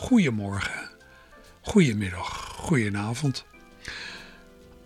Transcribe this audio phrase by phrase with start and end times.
[0.00, 0.90] Goedemorgen,
[1.60, 3.44] goedemiddag, goedenavond.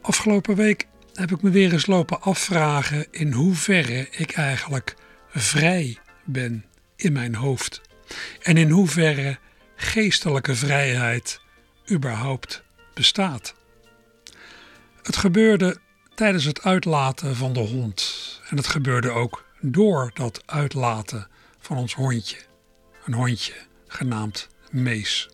[0.01, 4.95] Afgelopen week heb ik me weer eens lopen afvragen in hoeverre ik eigenlijk
[5.29, 6.65] vrij ben
[6.97, 7.81] in mijn hoofd.
[8.43, 9.39] En in hoeverre
[9.77, 11.41] geestelijke vrijheid
[11.91, 12.63] überhaupt
[12.95, 13.55] bestaat.
[15.03, 15.77] Het gebeurde
[16.15, 18.41] tijdens het uitlaten van de hond.
[18.49, 21.29] En het gebeurde ook door dat uitlaten
[21.59, 22.39] van ons hondje.
[23.05, 23.55] Een hondje
[23.87, 25.29] genaamd Mees.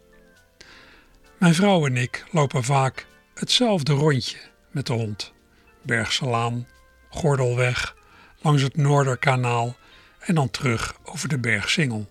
[1.39, 4.39] Mijn vrouw en ik lopen vaak hetzelfde rondje
[4.71, 5.33] met de hond.
[5.83, 6.69] Bergselaan,
[7.09, 7.97] Gordelweg,
[8.39, 9.77] langs het Noorderkanaal
[10.19, 12.11] en dan terug over de Bergsingel.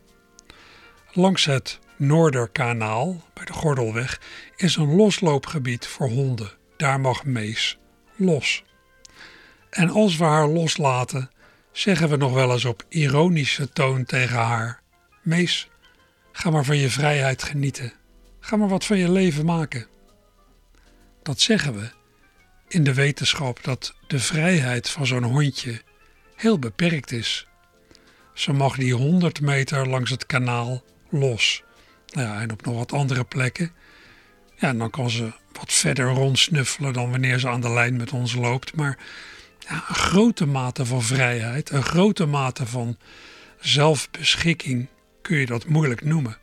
[1.11, 4.21] Langs het Noorderkanaal, bij de Gordelweg,
[4.55, 6.51] is een losloopgebied voor honden.
[6.77, 7.77] Daar mag Mees
[8.15, 8.63] los.
[9.69, 11.31] En als we haar loslaten,
[11.71, 14.81] zeggen we nog wel eens op ironische toon tegen haar:
[15.21, 15.69] Mees,
[16.31, 17.93] ga maar van je vrijheid genieten.
[18.39, 19.87] Ga maar wat van je leven maken.
[21.23, 21.89] Dat zeggen we
[22.67, 25.81] in de wetenschap dat de vrijheid van zo'n hondje
[26.35, 27.47] heel beperkt is.
[28.33, 31.63] Ze mag die 100 meter langs het kanaal los.
[32.07, 33.71] Nou ja, en op nog wat andere plekken.
[34.55, 38.11] Ja, en dan kan ze wat verder rondsnuffelen dan wanneer ze aan de lijn met
[38.11, 38.75] ons loopt.
[38.75, 38.97] Maar
[39.59, 42.97] ja, een grote mate van vrijheid, een grote mate van
[43.59, 44.87] zelfbeschikking
[45.21, 46.37] kun je dat moeilijk noemen.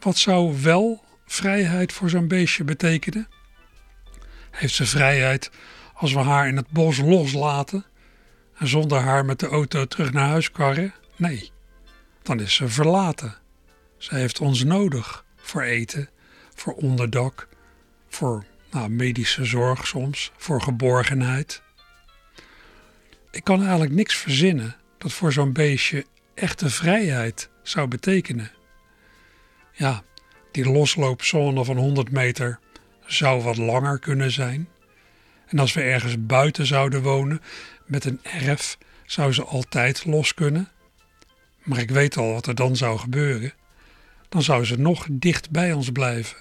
[0.00, 3.28] Wat zou wel vrijheid voor zo'n beestje betekenen?
[4.50, 5.50] Heeft ze vrijheid
[5.94, 7.84] als we haar in het bos loslaten
[8.54, 10.94] en zonder haar met de auto terug naar huis karren?
[11.16, 11.50] Nee,
[12.22, 13.36] dan is ze verlaten.
[13.96, 16.08] Ze heeft ons nodig voor eten,
[16.54, 17.48] voor onderdak,
[18.08, 21.62] voor nou, medische zorg soms, voor geborgenheid.
[23.30, 26.06] Ik kan eigenlijk niks verzinnen dat voor zo'n beestje
[26.36, 28.50] echte vrijheid zou betekenen.
[29.72, 30.02] Ja,
[30.52, 32.58] die losloopzone van 100 meter
[33.06, 34.68] zou wat langer kunnen zijn.
[35.46, 37.40] En als we ergens buiten zouden wonen
[37.86, 40.68] met een erf, zou ze altijd los kunnen.
[41.62, 43.52] Maar ik weet al wat er dan zou gebeuren.
[44.28, 46.36] Dan zou ze nog dicht bij ons blijven.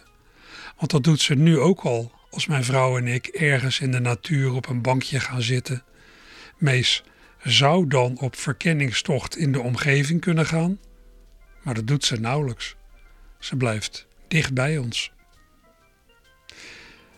[0.78, 4.00] Want dat doet ze nu ook al als mijn vrouw en ik ergens in de
[4.00, 5.84] natuur op een bankje gaan zitten.
[6.58, 7.04] Mees
[7.46, 10.80] zou dan op verkenningstocht in de omgeving kunnen gaan,
[11.62, 12.76] maar dat doet ze nauwelijks.
[13.40, 15.12] Ze blijft dicht bij ons.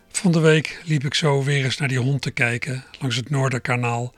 [0.08, 3.30] Van de week liep ik zo weer eens naar die hond te kijken langs het
[3.30, 4.14] Noorderkanaal.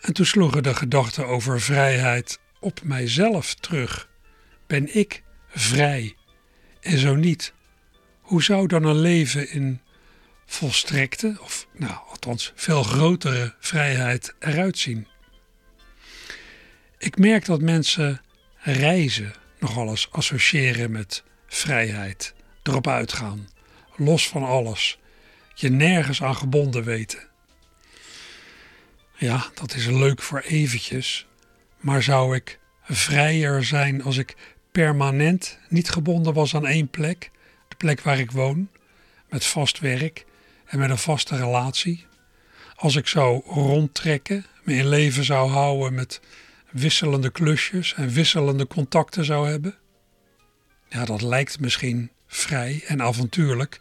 [0.00, 4.08] En toen sloegen de gedachten over vrijheid op mijzelf terug.
[4.66, 6.14] Ben ik vrij?
[6.80, 7.52] En zo niet,
[8.20, 9.80] hoe zou dan een leven in
[10.46, 15.06] volstrekte, of nou althans veel grotere vrijheid eruit zien?
[16.98, 18.20] Ik merk dat mensen
[18.56, 23.48] reizen nogal eens associëren met vrijheid, erop uitgaan,
[23.96, 24.98] los van alles,
[25.54, 27.28] je nergens aan gebonden weten.
[29.16, 31.26] Ja, dat is leuk voor eventjes,
[31.80, 34.36] maar zou ik vrijer zijn als ik
[34.72, 37.30] permanent niet gebonden was aan één plek,
[37.68, 38.68] de plek waar ik woon,
[39.28, 40.24] met vast werk
[40.66, 42.06] en met een vaste relatie?
[42.76, 46.20] Als ik zou rondtrekken, me in leven zou houden met
[46.80, 49.74] wisselende klusjes en wisselende contacten zou hebben?
[50.88, 53.80] Ja, dat lijkt misschien vrij en avontuurlijk.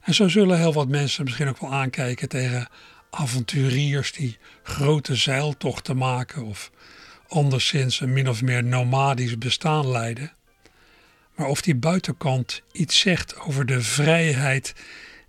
[0.00, 2.68] En zo zullen heel wat mensen misschien ook wel aankijken tegen
[3.10, 6.70] avonturiers die grote zeiltochten maken of
[7.28, 10.32] anderszins een min of meer nomadisch bestaan leiden.
[11.34, 14.74] Maar of die buitenkant iets zegt over de vrijheid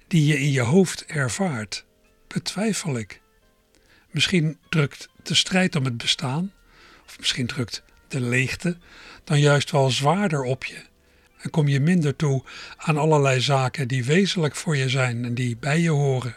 [0.08, 1.86] die je in je hoofd ervaart,
[2.28, 3.22] betwijfel ik.
[4.12, 6.52] Misschien drukt de strijd om het bestaan,
[7.18, 8.78] misschien drukt de leegte,
[9.24, 10.82] dan juist wel zwaarder op je.
[11.38, 12.44] En kom je minder toe
[12.78, 16.36] aan allerlei zaken die wezenlijk voor je zijn en die bij je horen.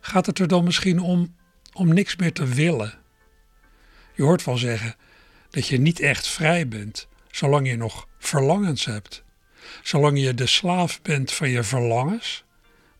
[0.00, 1.34] Gaat het er dan misschien om
[1.72, 2.98] om niks meer te willen?
[4.14, 4.94] Je hoort wel zeggen
[5.50, 9.22] dat je niet echt vrij bent zolang je nog verlangens hebt.
[9.82, 12.44] Zolang je de slaaf bent van je verlangens,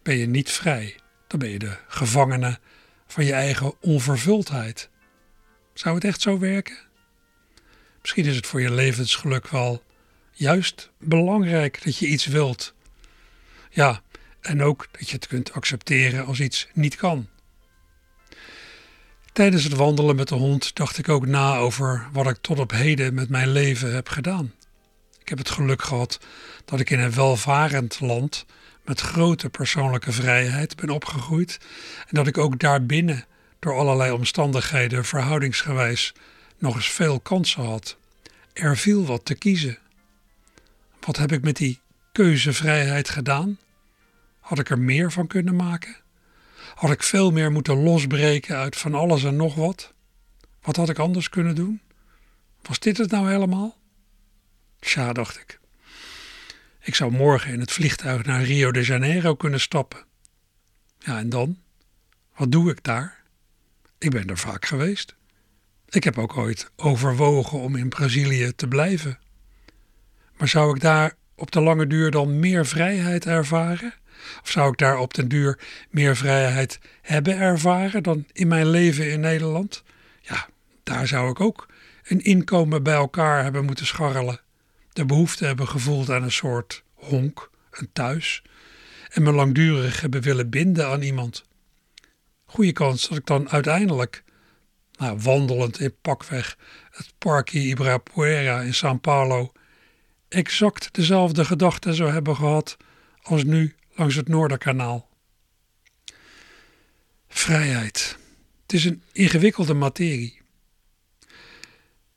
[0.03, 0.95] ben je niet vrij.
[1.27, 2.59] Dan ben je de gevangene
[3.07, 4.89] van je eigen onvervuldheid.
[5.81, 6.77] Zou het echt zo werken?
[8.01, 9.83] Misschien is het voor je levensgeluk wel
[10.33, 12.75] juist belangrijk dat je iets wilt.
[13.71, 14.03] Ja,
[14.41, 17.29] en ook dat je het kunt accepteren als iets niet kan.
[19.33, 22.71] Tijdens het wandelen met de hond dacht ik ook na over wat ik tot op
[22.71, 24.55] heden met mijn leven heb gedaan.
[25.21, 26.21] Ik heb het geluk gehad
[26.65, 28.47] dat ik in een welvarend land
[28.85, 31.59] met grote persoonlijke vrijheid ben opgegroeid
[31.99, 33.25] en dat ik ook daarbinnen
[33.61, 36.13] door allerlei omstandigheden verhoudingsgewijs
[36.59, 37.97] nog eens veel kansen had.
[38.53, 39.79] Er viel wat te kiezen.
[41.01, 41.81] Wat heb ik met die
[42.13, 43.59] keuzevrijheid gedaan?
[44.41, 45.97] Had ik er meer van kunnen maken?
[46.75, 49.93] Had ik veel meer moeten losbreken uit van alles en nog wat?
[50.63, 51.81] Wat had ik anders kunnen doen?
[52.63, 53.79] Was dit het nou helemaal?
[54.79, 55.61] Tja, dacht ik.
[56.81, 60.05] Ik zou morgen in het vliegtuig naar Rio de Janeiro kunnen stappen.
[60.99, 61.59] Ja, en dan?
[62.37, 63.20] Wat doe ik daar?
[64.01, 65.15] Ik ben er vaak geweest.
[65.89, 69.19] Ik heb ook ooit overwogen om in Brazilië te blijven.
[70.37, 73.95] Maar zou ik daar op de lange duur dan meer vrijheid ervaren?
[74.43, 75.59] Of zou ik daar op den duur
[75.91, 79.83] meer vrijheid hebben ervaren dan in mijn leven in Nederland?
[80.21, 80.49] Ja,
[80.83, 81.69] daar zou ik ook
[82.05, 84.41] een inkomen bij elkaar hebben moeten scharrelen.
[84.93, 88.43] De behoefte hebben gevoeld aan een soort honk, een thuis.
[89.11, 91.49] En me langdurig hebben willen binden aan iemand.
[92.51, 94.25] Goede kans dat ik dan uiteindelijk,
[94.93, 96.57] nou, wandelend in pakweg
[96.91, 99.53] het Parque Ibirapuera in São Paulo,
[100.29, 102.77] exact dezelfde gedachten zou hebben gehad
[103.23, 105.09] als nu langs het Noorderkanaal.
[107.29, 108.17] Vrijheid.
[108.63, 110.41] Het is een ingewikkelde materie.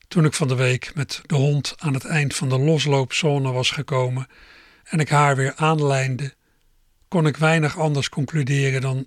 [0.08, 3.70] Toen ik van de week met de hond aan het eind van de losloopzone was
[3.70, 4.26] gekomen
[4.84, 6.34] en ik haar weer aanlijnde,
[7.08, 9.06] kon ik weinig anders concluderen dan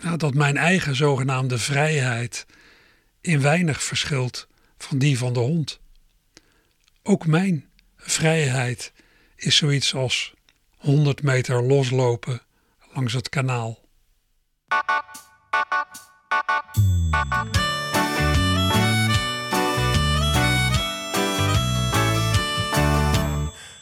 [0.00, 2.46] ja, dat mijn eigen zogenaamde vrijheid
[3.20, 4.48] in weinig verschilt
[4.78, 5.80] van die van de hond.
[7.02, 7.64] Ook mijn
[7.96, 8.92] vrijheid
[9.36, 10.34] is zoiets als
[10.76, 12.40] 100 meter loslopen
[12.94, 13.82] langs het kanaal.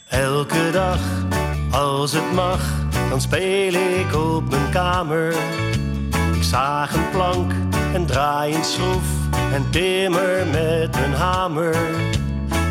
[0.09, 0.99] Elke dag,
[1.71, 5.35] als het mag, dan speel ik op mijn kamer.
[6.53, 7.51] Een plank
[7.93, 9.03] en draai een schroef
[9.53, 11.75] en timmer met een hamer.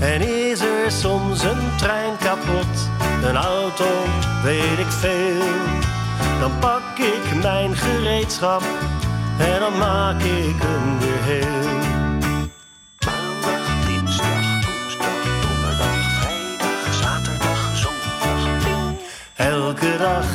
[0.01, 2.89] En is er soms een trein kapot,
[3.23, 3.85] een auto,
[4.43, 5.43] weet ik veel.
[6.41, 8.63] Dan pak ik mijn gereedschap
[9.39, 11.79] en dan maak ik hem weer heel.
[13.07, 18.97] Maandag, dinsdag, woensdag, donderdag, vrijdag, zaterdag, zondag.
[19.37, 20.27] Elke dag,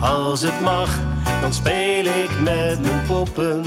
[0.00, 0.98] als het mag,
[1.46, 3.62] dan speel ik met mijn poppen.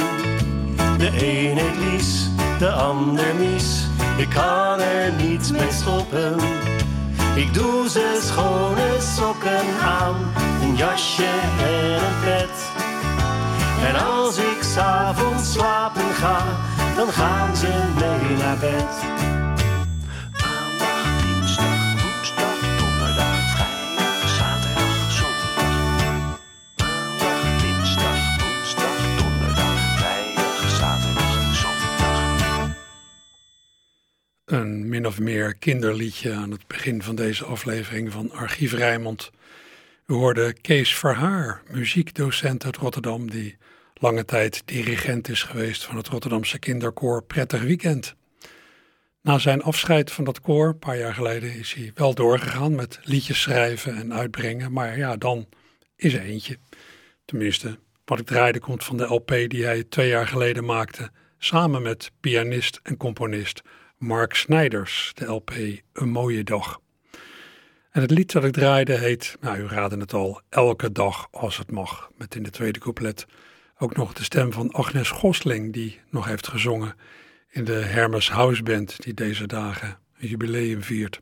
[0.98, 3.88] De ene lies, de ander mies.
[4.18, 6.36] Ik kan er niets mee stoppen.
[7.36, 10.16] Ik doe ze schone sokken aan,
[10.62, 11.30] een jasje
[11.60, 12.70] en een pet.
[13.88, 16.42] En als ik s'avonds slapen ga,
[16.96, 19.29] dan gaan ze mee naar bed.
[35.06, 39.32] Of meer kinderliedje aan het begin van deze aflevering van Archief Rijmond.
[40.06, 43.58] We hoorden Kees Verhaar, muziekdocent uit Rotterdam, die
[43.94, 48.16] lange tijd dirigent is geweest van het Rotterdamse kinderkoor Prettig Weekend.
[49.22, 53.00] Na zijn afscheid van dat koor, een paar jaar geleden, is hij wel doorgegaan met
[53.04, 54.72] liedjes schrijven en uitbrengen.
[54.72, 55.48] Maar ja, dan
[55.96, 56.58] is er eentje.
[57.26, 61.82] Tenminste, wat ik draaide komt van de LP die hij twee jaar geleden maakte, samen
[61.82, 63.62] met pianist en componist
[64.00, 65.52] Mark Snijders, de LP
[65.94, 66.82] Een Mooie Dag.
[67.92, 71.58] En het lied dat ik draaide heet, nou u raadde het al, Elke Dag Als
[71.58, 73.26] Het Mag, met in de tweede couplet
[73.78, 76.96] ook nog de stem van Agnes Gosling, die nog heeft gezongen
[77.50, 81.22] in de Hermes House Band, die deze dagen een jubileum viert.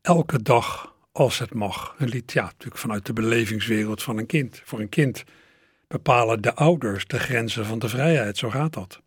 [0.00, 1.94] Elke dag als het mag.
[1.98, 4.62] Een lied, ja, natuurlijk vanuit de belevingswereld van een kind.
[4.64, 5.24] Voor een kind
[5.88, 9.02] bepalen de ouders de grenzen van de vrijheid, zo gaat dat.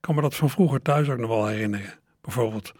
[0.00, 1.98] Kan me dat van vroeger thuis ook nog wel herinneren.
[2.20, 2.72] Bijvoorbeeld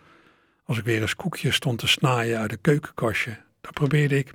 [0.65, 3.39] als ik weer eens koekjes stond te snaaien uit een keukenkastje.
[3.61, 4.33] Daar probeerde ik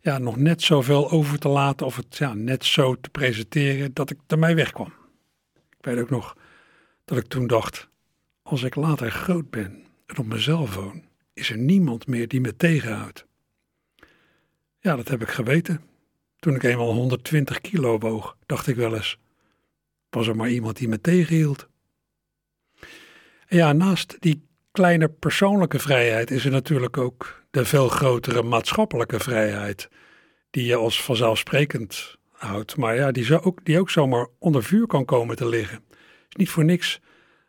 [0.00, 4.10] ja, nog net zoveel over te laten of het ja, net zo te presenteren dat
[4.10, 4.92] ik ermee wegkwam.
[5.54, 6.36] Ik weet ook nog
[7.04, 7.88] dat ik toen dacht,
[8.42, 12.56] als ik later groot ben en op mezelf woon, is er niemand meer die me
[12.56, 13.26] tegenhoudt.
[14.78, 15.80] Ja, dat heb ik geweten.
[16.38, 19.18] Toen ik eenmaal 120 kilo woog, dacht ik wel eens,
[20.10, 21.68] was er maar iemand die me tegenhield.
[23.54, 29.88] Ja, naast die kleine persoonlijke vrijheid is er natuurlijk ook de veel grotere maatschappelijke vrijheid,
[30.50, 34.86] die je als vanzelfsprekend houdt, maar ja, die, zo ook, die ook zomaar onder vuur
[34.86, 35.84] kan komen te liggen.
[35.88, 37.00] Het is niet voor niks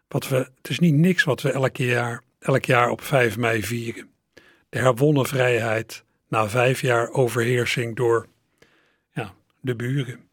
[0.07, 3.63] wat we, het is niet niks wat we elk jaar, elk jaar op 5 mei
[3.63, 4.09] vieren.
[4.69, 8.27] De herwonnen vrijheid na vijf jaar overheersing door
[9.11, 10.24] ja, de buren.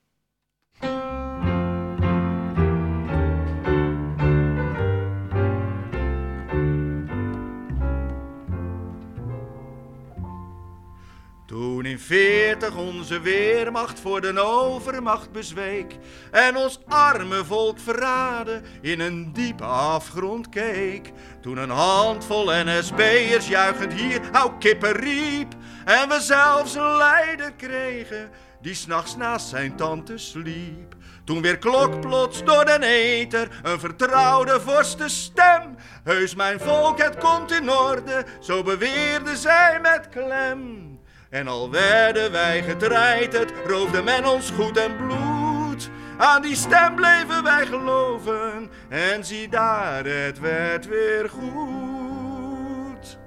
[11.82, 15.96] Toen in veertig onze weermacht voor de overmacht bezweek
[16.30, 21.12] en ons arme volk verraden in een diepe afgrond keek.
[21.40, 28.30] Toen een handvol NSB'ers juichend hier hou kippen riep en we zelfs een leider kregen
[28.60, 30.94] die s'nachts naast zijn tante sliep.
[31.24, 35.76] Toen weer klok plots door den eter een vertrouwde vorste stem.
[36.04, 40.91] Heus mijn volk, het komt in orde, zo beweerde zij met klem.
[41.32, 45.90] En al werden wij getreiterd, roofde men ons goed en bloed.
[46.18, 53.18] Aan die stem bleven wij geloven en zie daar, het werd weer goed.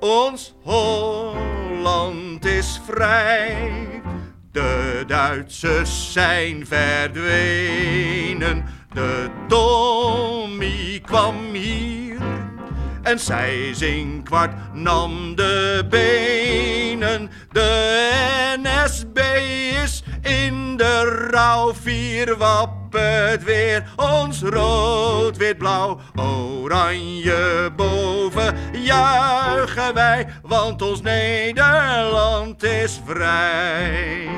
[0.00, 4.02] Ons Holland is vrij,
[4.52, 8.64] de Duitsers zijn verdwenen.
[8.92, 12.05] De Tommy kwam hier
[13.06, 13.74] en zij
[14.24, 17.30] kwart nam de benen.
[17.52, 19.18] De NSB
[19.84, 23.84] is in de rouw, vier wappet weer.
[23.96, 34.28] Ons rood, wit, blauw, oranje boven juichen wij, want ons Nederland is vrij.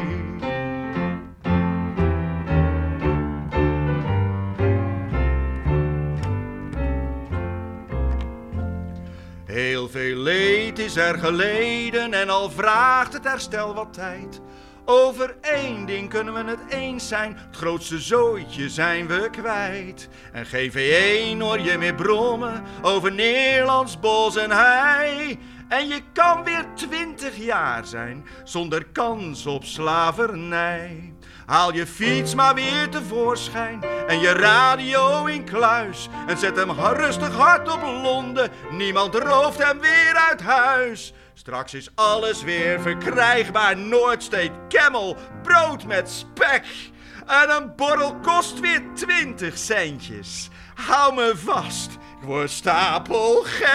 [9.49, 14.41] Heel veel leed is er geleden en al vraagt het herstel wat tijd.
[14.85, 20.09] Over één ding kunnen we het eens zijn, het grootste zooitje zijn we kwijt.
[20.33, 25.39] En geen V1 hoor je meer brommen over Nederlands bos en hei.
[25.69, 31.13] En je kan weer twintig jaar zijn zonder kans op slavernij.
[31.47, 36.09] Haal je fiets maar weer tevoorschijn en je radio in kluis.
[36.27, 41.13] En zet hem rustig hard op Londen, niemand rooft hem weer uit huis.
[41.35, 46.67] Straks is alles weer verkrijgbaar, Noordsteed, Camel, brood met spek.
[47.27, 50.49] En een borrel kost weer twintig centjes.
[50.75, 53.69] Hou me vast, ik word stapelgek.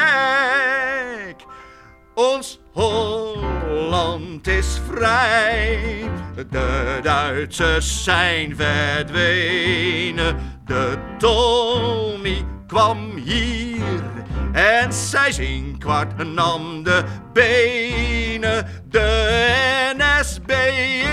[2.15, 6.09] Ons Holland is vrij.
[6.49, 10.35] De Duitsers zijn verdwenen.
[10.65, 14.03] De Tommy kwam hier.
[14.51, 17.03] En zij zinkwart nam de
[17.33, 18.67] benen.
[18.89, 20.51] De NSB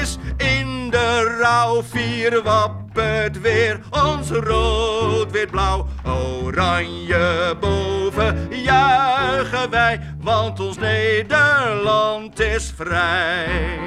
[0.01, 1.83] is in de rouw.
[1.83, 8.49] Vier wappert weer ons rood, wit, blauw, oranje boven.
[8.63, 13.79] Juichen wij, want ons Nederland is vrij.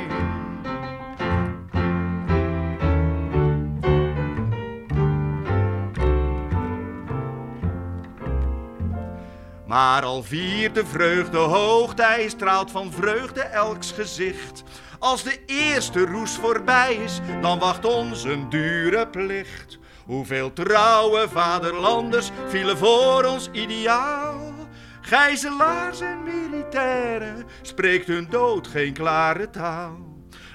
[9.73, 14.63] Maar al viert de vreugde hoogtij straalt van vreugde elks gezicht.
[15.03, 19.79] Als de eerste roes voorbij is, dan wacht ons een dure plicht.
[20.05, 24.53] Hoeveel trouwe vaderlanders vielen voor ons ideaal.
[25.01, 29.97] Gijzelaars en militairen spreekt hun dood geen klare taal.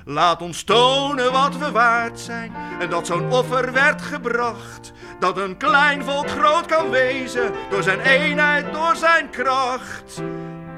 [0.05, 4.93] Laat ons tonen wat we waard zijn en dat zo'n offer werd gebracht.
[5.21, 10.23] Dat een klein volk groot kan wezen door zijn eenheid, door zijn kracht.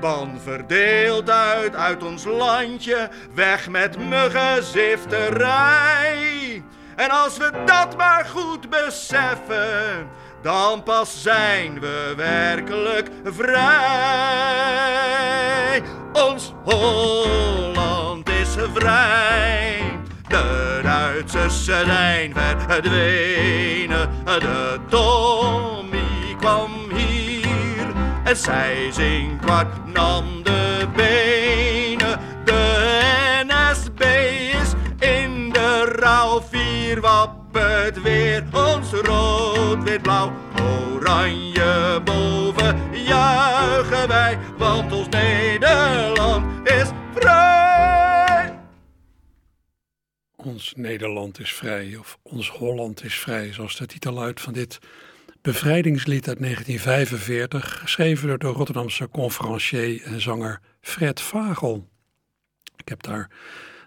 [0.00, 6.62] Ban verdeeld uit, uit ons landje, weg met muggenzifterij.
[6.97, 10.09] En als we dat maar goed beseffen,
[10.42, 13.61] dan pas zijn we werkelijk vrij.
[16.12, 19.99] Ons Holland is vrij.
[20.28, 22.35] De Duitsers zijn
[22.66, 24.11] verdwenen.
[24.25, 26.80] De Tommy kwam.
[28.31, 32.21] En zij kwart nam de benen.
[32.45, 34.01] De NSB
[34.61, 34.73] is
[35.09, 36.41] in de rouw.
[36.41, 40.33] Vier wappet weer ons rood, wit, blauw,
[40.63, 43.05] oranje boven.
[43.05, 48.59] Juichen wij, want ons Nederland is vrij.
[50.37, 54.79] Ons Nederland is vrij, of Ons Holland is vrij, zoals de titel luidt van dit
[55.42, 61.88] bevrijdingslied uit 1945, geschreven door de Rotterdamse conferencier en zanger Fred Vagel.
[62.76, 63.30] Ik heb daar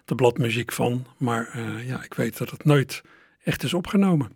[0.04, 3.02] de bladmuziek van, maar eh, ja, ik weet dat het nooit
[3.44, 4.32] echt is opgenomen.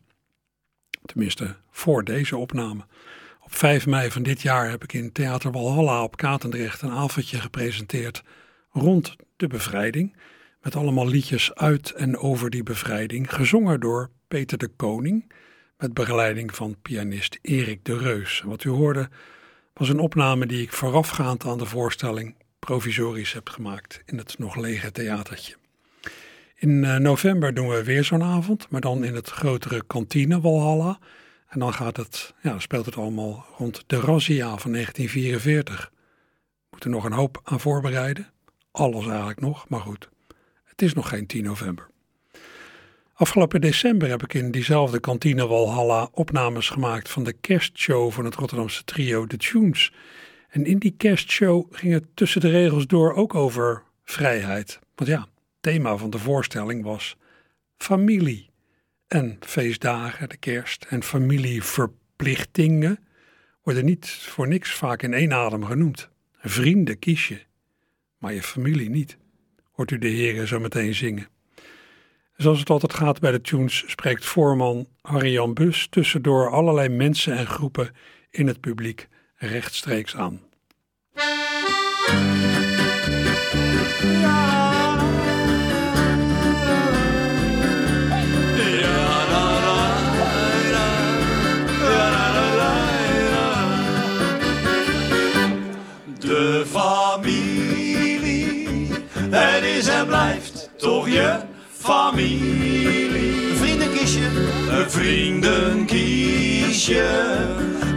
[1.04, 2.86] Tenminste, voor deze opname.
[3.44, 7.40] Op 5 mei van dit jaar heb ik in Theater Walhalla op Katendrecht een avondje
[7.40, 8.22] gepresenteerd
[8.70, 10.16] rond de bevrijding.
[10.60, 15.32] Met allemaal liedjes uit en over die bevrijding, gezongen door Peter de Koning.
[15.78, 18.42] Met begeleiding van pianist Erik de Reus.
[18.46, 19.08] Wat u hoorde
[19.72, 24.56] was een opname die ik voorafgaand aan de voorstelling provisorisch heb gemaakt in het nog
[24.56, 25.56] lege theatertje.
[26.54, 30.98] In eh, november doen we weer zo'n avond, maar dan in het grotere kantine Walhalla.
[31.48, 35.92] En dan gaat het, ja, speelt het allemaal rond de Razzia van 1944.
[36.70, 38.32] Moet er nog een hoop aan voorbereiden.
[38.70, 40.08] Alles eigenlijk nog, maar goed.
[40.64, 41.90] Het is nog geen 10 november.
[43.18, 48.34] Afgelopen december heb ik in diezelfde kantine Walhalla opnames gemaakt van de kerstshow van het
[48.34, 49.92] Rotterdamse trio The Tunes.
[50.48, 54.78] En in die kerstshow ging het tussen de regels door ook over vrijheid.
[54.94, 55.28] Want ja, het
[55.60, 57.16] thema van de voorstelling was
[57.76, 58.50] familie.
[59.08, 62.98] En feestdagen, de kerst en familieverplichtingen
[63.62, 66.08] worden niet voor niks vaak in één adem genoemd.
[66.40, 67.40] Vrienden kies je,
[68.18, 69.16] maar je familie niet.
[69.72, 71.28] Hoort u de heren zo meteen zingen.
[72.38, 77.46] Zoals het altijd gaat bij de tunes spreekt voorman Harry-Jan Bus tussendoor allerlei mensen en
[77.46, 77.90] groepen
[78.30, 80.40] in het publiek rechtstreeks aan.
[96.18, 98.18] De familie,
[99.14, 101.47] het is en blijft toch je
[101.88, 103.56] familie.
[103.56, 104.20] Vriendenkiesje.
[104.70, 107.08] Een vrienden kies je,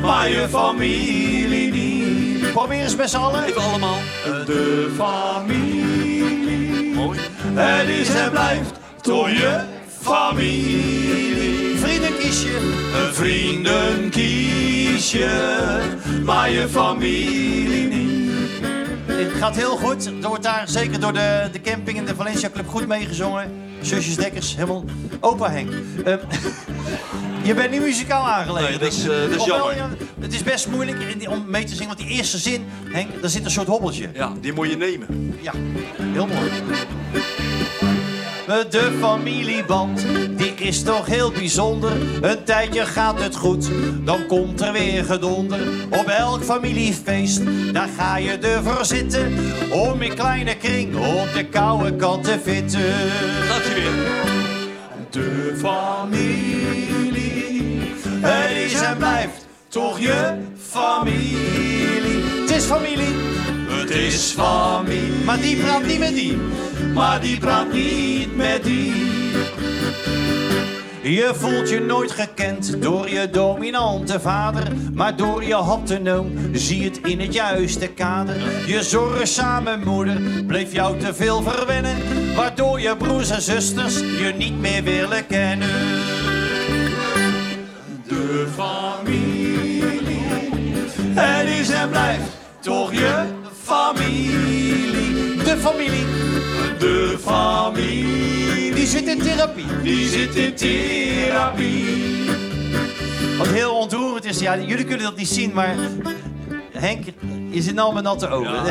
[0.02, 2.52] maar je familie niet.
[2.52, 3.44] Probeer eens met z'n allen.
[3.44, 4.00] Even allemaal.
[4.46, 7.20] De familie, mooi.
[7.54, 9.60] Het is en blijft toch je
[10.02, 11.78] familie.
[11.78, 12.58] Vriendenkiesje.
[12.96, 15.80] Een vrienden kies je,
[16.24, 18.11] maar je familie niet.
[19.18, 20.06] Het gaat heel goed.
[20.06, 23.52] Er wordt daar zeker door de, de camping en de Valencia Club goed meegezongen.
[23.82, 24.86] Zusjes Dekkers, helemaal
[25.20, 25.72] opa Henk.
[26.06, 26.18] Ehm,
[27.48, 28.70] je bent niet muzikaal aangelegd.
[28.70, 29.76] Nee, dat is, eh, dat is jammer.
[29.76, 33.30] ja, het is best moeilijk om mee te zingen, want die eerste zin, Henk, daar
[33.30, 34.10] zit een soort hobbeltje.
[34.14, 35.36] Ja, die moet je nemen.
[35.42, 35.54] Ja,
[36.14, 36.50] heel mooi.
[38.46, 40.06] De familieband,
[40.38, 41.92] die is toch heel bijzonder.
[42.22, 43.70] Een tijdje gaat het goed,
[44.04, 45.60] dan komt er weer gedonder.
[45.90, 47.42] Op elk familiefeest,
[47.74, 49.38] daar ga je ervoor zitten.
[49.72, 52.94] Om in kleine kring op de koude kant te vitten.
[53.48, 53.92] Gaat hij weer.
[55.10, 57.22] De familie,
[58.22, 60.38] het is en blijft toch je
[60.70, 61.38] familie.
[62.42, 63.16] Het is familie,
[63.94, 66.38] is familie, maar die praat niet met die.
[66.94, 68.94] maar die praat niet met die.
[71.02, 77.00] Je voelt je nooit gekend door je dominante vader, maar door je haptonoom zie het
[77.04, 78.36] in het juiste kader.
[78.68, 81.96] Je zorgzame moeder bleef jou te veel verwennen,
[82.36, 85.70] waardoor je broers en zusters je niet meer willen kennen.
[88.08, 89.84] De familie,
[91.14, 93.41] het is en blijft toch je
[95.62, 96.06] familie.
[96.80, 99.66] De familie, die zit in therapie.
[99.84, 101.86] die zit in therapie.
[103.38, 105.76] Wat heel ontroerend is, ja, jullie kunnen dat niet zien, maar
[106.72, 107.06] Henk,
[107.50, 108.64] je zit nou met natte ogen.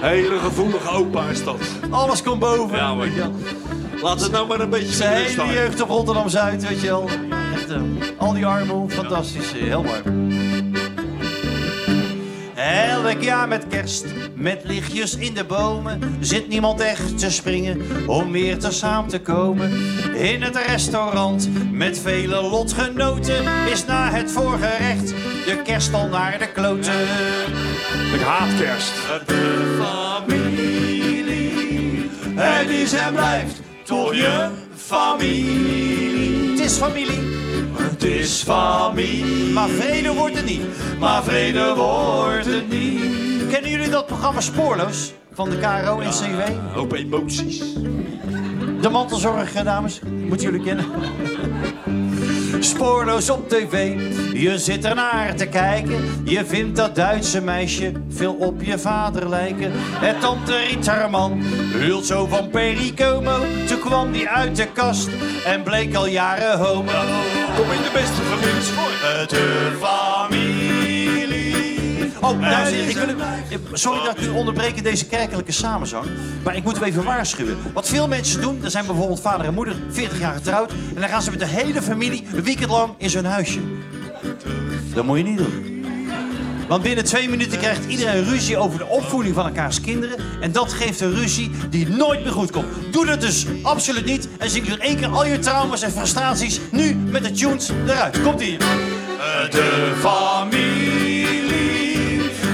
[0.00, 1.60] Hele gevoelige opa is dat.
[1.90, 2.76] Alles komt boven.
[2.76, 3.08] Ja, maar-.
[4.02, 7.08] Laat het nou maar een beetje Zijn hele jeugd op Rotterdam-Zuid, weet je wel.
[7.54, 7.80] Echt, eh,
[8.16, 10.49] al die armen, fantastisch, eh, heel mooi.
[12.70, 14.04] Elk jaar met kerst,
[14.34, 19.20] met lichtjes in de bomen, zit niemand echt te springen om weer te samen te
[19.20, 19.70] komen.
[20.14, 25.08] In het restaurant, met vele lotgenoten, is na het voorgerecht
[25.44, 27.00] de kerst al naar de kloten.
[28.14, 28.92] Ik haat kerst.
[29.26, 29.76] De
[30.18, 30.90] familie,
[32.34, 36.50] het is en blijft toch je familie.
[36.50, 37.39] Het is familie,
[38.20, 40.62] is familie, maar vrede wordt het niet.
[40.98, 43.46] maar vrede wordt het niet.
[43.50, 46.40] Kennen jullie dat programma Spoorloos van de KRO en CW?
[46.48, 47.58] Een hoop emoties.
[48.80, 50.86] De mantelzorg, eh, dames, moeten jullie kennen.
[52.64, 53.98] Spoorloos op tv.
[54.32, 59.72] Je zit ernaar te kijken, je vindt dat Duitse meisje veel op je vader lijken.
[60.02, 61.42] En tante Ritterman
[61.72, 63.38] hult zo van Pericomo.
[63.66, 65.08] Toen kwam die uit de kast
[65.44, 66.92] en bleek al jaren homo.
[67.56, 68.90] Kom in de beste families voor.
[69.28, 70.49] De familie.
[72.20, 73.38] Oh, dames en heren,
[73.72, 76.06] sorry dat ik u onderbreek in deze kerkelijke samenzang.
[76.44, 77.58] Maar ik moet u even waarschuwen.
[77.72, 80.70] Wat veel mensen doen, er zijn bijvoorbeeld vader en moeder 40 jaar getrouwd.
[80.70, 83.60] En dan gaan ze met de hele familie een weekend lang in zo'n huisje.
[84.94, 85.78] Dat moet je niet doen.
[86.68, 90.18] Want binnen twee minuten krijgt iedereen ruzie over de opvoeding van elkaars kinderen.
[90.40, 92.66] En dat geeft een ruzie die nooit meer goed komt.
[92.90, 94.28] Doe dat dus absoluut niet.
[94.38, 98.22] En zie er één keer al je trauma's en frustraties nu met de tunes eruit.
[98.22, 98.56] Komt ie.
[99.50, 101.19] De familie.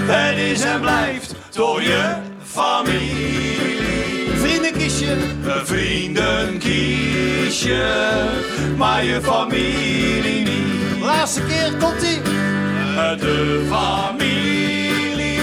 [0.09, 4.31] Het is en blijft door je familie.
[4.35, 5.13] Vriendenkiesje.
[5.45, 8.25] Een vrienden kies je,
[8.77, 11.03] maar je familie niet.
[11.03, 12.23] Laatste keer komt ie.
[13.19, 15.39] De familie.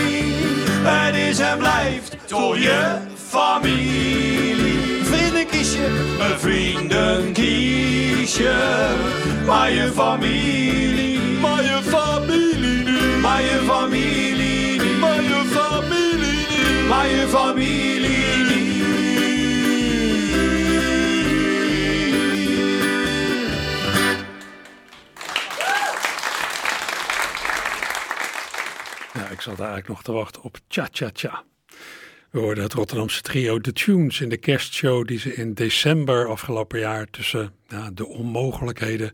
[0.84, 2.98] Het is en blijft door je
[3.28, 5.04] familie.
[5.04, 5.86] Vriendenkiesje.
[6.20, 8.88] Een vrienden kies je,
[9.46, 11.20] maar je familie.
[11.42, 13.20] Maar je familie.
[13.22, 14.43] Maar je familie
[16.90, 18.24] Maar je familie
[29.14, 31.44] Ja, ik zat eigenlijk nog te wachten op Cha Cha Cha.
[32.30, 36.80] We hoorden het Rotterdamse trio The Tunes in de kerstshow die ze in december afgelopen
[36.80, 39.12] jaar tussen ja, de onmogelijkheden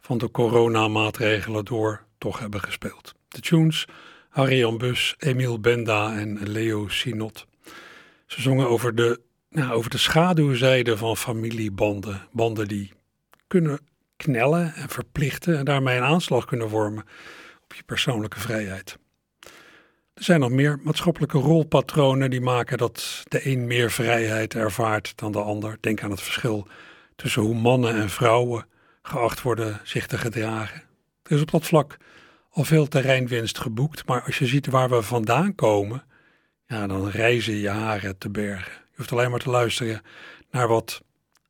[0.00, 3.14] van de coronamaatregelen door toch hebben gespeeld.
[3.28, 3.86] The Tunes,
[4.28, 7.46] Harry Bus, Emiel Benda en Leo Sinot.
[8.26, 12.28] Ze zongen over de, nou, over de schaduwzijde van familiebanden.
[12.32, 12.92] Banden die
[13.46, 13.80] kunnen
[14.16, 17.04] knellen en verplichten en daarmee een aanslag kunnen vormen
[17.64, 18.98] op je persoonlijke vrijheid.
[20.14, 25.32] Er zijn nog meer maatschappelijke rolpatronen die maken dat de een meer vrijheid ervaart dan
[25.32, 25.76] de ander.
[25.80, 26.66] Denk aan het verschil
[27.16, 28.66] tussen hoe mannen en vrouwen
[29.02, 30.82] geacht worden zich te gedragen.
[31.22, 31.96] Er is op dat vlak
[32.50, 36.04] al veel terreinwinst geboekt, maar als je ziet waar we vandaan komen,
[36.66, 38.72] ja, dan reizen je haren te bergen.
[38.72, 40.02] Je hoeft alleen maar te luisteren
[40.50, 41.02] naar wat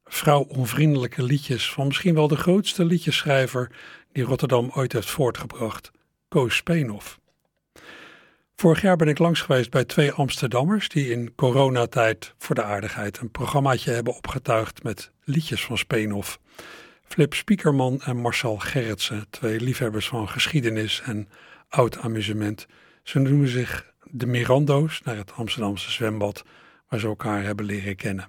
[0.05, 3.71] vrouwonvriendelijke liedjes van misschien wel de grootste liedjeschrijver
[4.13, 5.91] die Rotterdam ooit heeft voortgebracht,
[6.29, 7.19] Koos Speenhoff.
[8.55, 13.19] Vorig jaar ben ik langs geweest bij twee Amsterdammers die in coronatijd voor de aardigheid
[13.19, 16.41] een programmaatje hebben opgetuigd met liedjes van Speenhoff.
[17.09, 21.29] Flip Spiekerman en Marcel Gerritsen, twee liefhebbers van geschiedenis en
[21.69, 22.67] oud amusement.
[23.03, 26.45] Ze noemen zich de Mirando's naar het Amsterdamse zwembad
[26.89, 28.29] waar ze elkaar hebben leren kennen.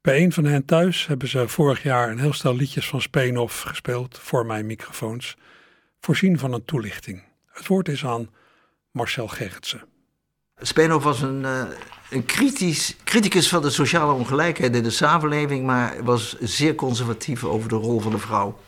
[0.00, 3.62] Bij een van hen thuis hebben ze vorig jaar een heel stel liedjes van Speenhoff
[3.62, 5.36] gespeeld voor mijn microfoons,
[6.00, 7.22] voorzien van een toelichting.
[7.46, 8.30] Het woord is aan
[8.90, 9.93] Marcel Gerritsen.
[10.60, 11.62] Speenhoff was een, uh,
[12.10, 17.68] een kritisch, criticus van de sociale ongelijkheid in de samenleving, maar was zeer conservatief over
[17.68, 18.58] de rol van de vrouw.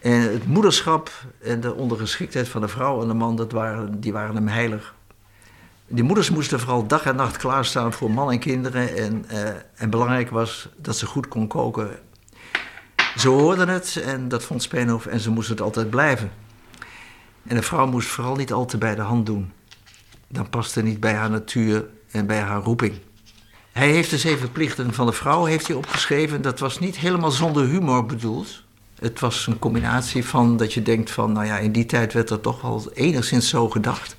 [0.00, 1.10] En het moederschap
[1.42, 4.94] en de ondergeschiktheid van de vrouw en de man, dat waren, die waren hem heilig.
[5.86, 8.96] Die moeders moesten vooral dag en nacht klaarstaan voor man en kinderen.
[8.96, 11.98] En, uh, en belangrijk was dat ze goed kon koken.
[13.16, 16.32] Ze hoorden het en dat vond Speenhoff en ze moesten het altijd blijven.
[17.46, 19.52] En de vrouw moest vooral niet al te bij de hand doen.
[20.32, 22.94] Dan paste niet bij haar natuur en bij haar roeping.
[23.72, 26.42] Hij heeft de zeven plichten van de vrouw heeft hij opgeschreven.
[26.42, 28.62] Dat was niet helemaal zonder humor bedoeld.
[28.98, 31.32] Het was een combinatie van dat je denkt van...
[31.32, 34.16] nou ja, in die tijd werd er toch wel enigszins zo gedacht.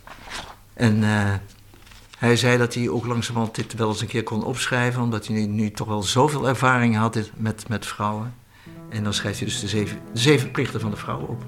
[0.73, 1.33] En uh,
[2.17, 5.01] hij zei dat hij ook langzamerhand dit wel eens een keer kon opschrijven...
[5.01, 8.33] omdat hij nu, nu toch wel zoveel ervaring had met, met vrouwen.
[8.89, 11.43] En dan schrijft hij dus de zeven, de zeven plichten van de vrouw op.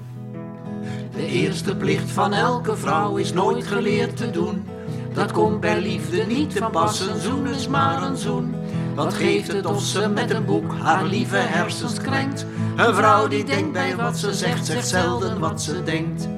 [1.12, 4.68] De eerste plicht van elke vrouw is nooit geleerd te doen.
[5.12, 8.54] Dat komt bij liefde niet te pas, een zoen is maar een zoen.
[8.94, 12.46] Wat geeft het of ze met een boek haar lieve hersens krenkt?
[12.76, 16.28] Een vrouw die denkt bij wat ze zegt, zegt zelden wat ze denkt.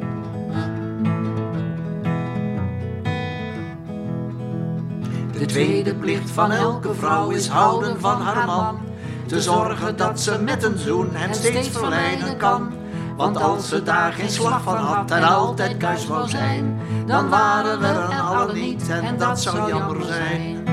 [5.39, 8.79] De tweede plicht van elke vrouw is houden van haar man.
[9.27, 12.78] Te zorgen dat ze met een zoen hem steeds verleiden kan.
[13.19, 17.81] Want als ze daar geen slag van had en altijd kuis wou zijn, dan waren
[17.81, 20.65] we er allen niet en dat zou jammer zijn.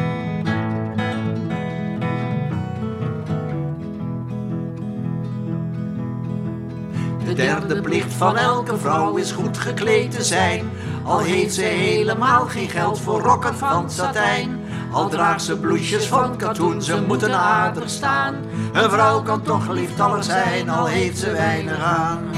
[7.25, 10.69] De derde plicht van elke vrouw is goed gekleed te zijn,
[11.03, 14.64] al heeft ze helemaal geen geld voor rokken van satijn.
[14.95, 18.35] Al draagt ze bloesjes van katoen, ze moeten aardig staan.
[18.73, 22.29] Een vrouw kan toch lieftallig zijn, al heeft ze weinig aan.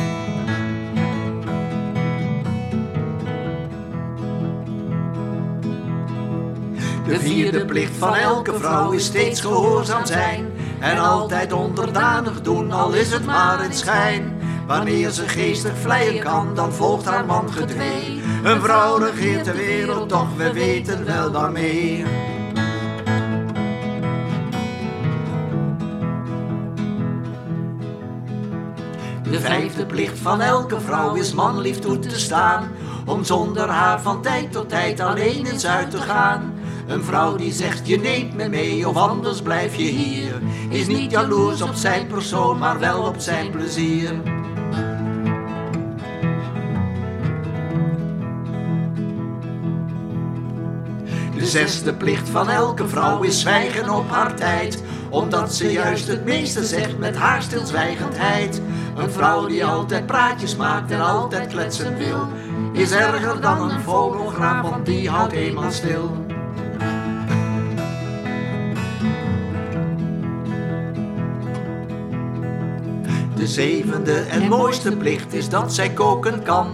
[7.05, 10.51] De vierde plicht van elke vrouw is steeds gehoorzaam zijn.
[10.79, 14.41] En altijd onderdanig doen, al is het maar in schijn.
[14.67, 18.21] Wanneer ze geestig vleien kan, dan volgt haar man gedwee.
[18.43, 22.05] Een vrouw regeert de wereld, toch we weten wel waarmee.
[29.37, 32.71] De vijfde plicht van elke vrouw is manlief toe te staan.
[33.05, 36.53] Om zonder haar van tijd tot tijd alleen eens uit te gaan.
[36.87, 40.41] Een vrouw die zegt je neemt me mee of anders blijf je hier.
[40.69, 44.11] Is niet jaloers op zijn persoon, maar wel op zijn plezier.
[51.35, 54.83] De zesde plicht van elke vrouw is zwijgen op haar tijd.
[55.09, 58.61] Omdat ze juist het meeste zegt met haar stilzwijgendheid.
[58.97, 62.27] Een vrouw die altijd praatjes maakt en altijd kletsen wil.
[62.73, 66.25] Is erger dan een fonograaf, want die houdt eenmaal stil.
[73.35, 76.67] De zevende en mooiste plicht is dat zij koken kan.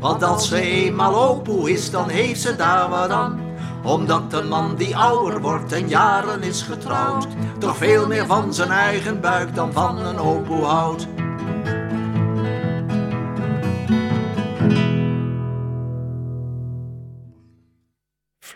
[0.00, 3.40] Want als ze eenmaal opoe is, dan heeft ze daar wat aan.
[3.82, 7.26] Omdat een man die ouder wordt en jaren is getrouwd,
[7.58, 11.06] toch veel meer van zijn eigen buik dan van een opoe houdt.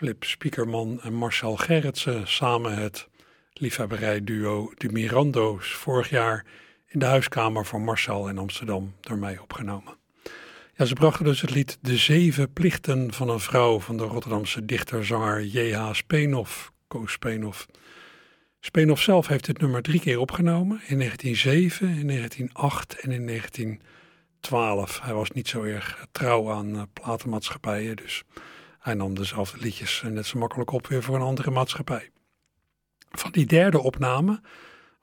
[0.05, 3.07] Flip Spiekerman en Marcel Gerritsen samen het
[3.53, 6.45] liefhebberijduo De Mirando's vorig jaar
[6.87, 9.97] in de huiskamer van Marcel in Amsterdam door mij opgenomen.
[10.75, 14.65] Ja, ze brachten dus het lied De Zeven Plichten van een Vrouw van de Rotterdamse
[14.65, 15.93] dichter-zanger J.H.
[15.93, 17.65] Speenhoff, Koos Speenhoff.
[18.59, 24.99] Speenhoff zelf heeft dit nummer drie keer opgenomen, in 1907, in 1908 en in 1912.
[25.01, 28.23] Hij was niet zo erg trouw aan uh, platenmaatschappijen, dus
[28.85, 32.09] hij nam dezelfde liedjes net zo makkelijk op weer voor een andere maatschappij.
[33.11, 34.41] Van die derde opname,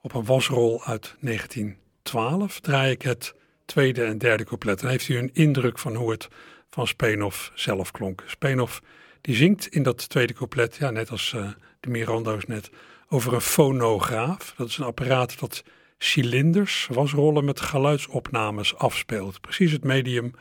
[0.01, 4.79] op een wasrol uit 1912, draai ik het tweede en derde couplet.
[4.79, 6.27] Dan heeft u een indruk van hoe het
[6.69, 8.23] van Speenhoff zelf klonk.
[8.27, 8.81] Speenhoff
[9.21, 12.69] die zingt in dat tweede couplet, ja, net als uh, de Mirando's net,
[13.07, 14.53] over een fonograaf.
[14.57, 15.63] Dat is een apparaat dat
[15.97, 19.41] cilinders, wasrollen met geluidsopnames afspeelt.
[19.41, 20.33] Precies het medium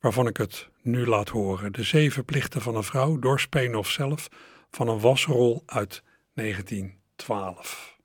[0.00, 1.72] waarvan ik het nu laat horen.
[1.72, 4.28] De zeven plichten van een vrouw door Speenhoff zelf
[4.70, 6.02] van een wasrol uit
[6.34, 7.96] 1912.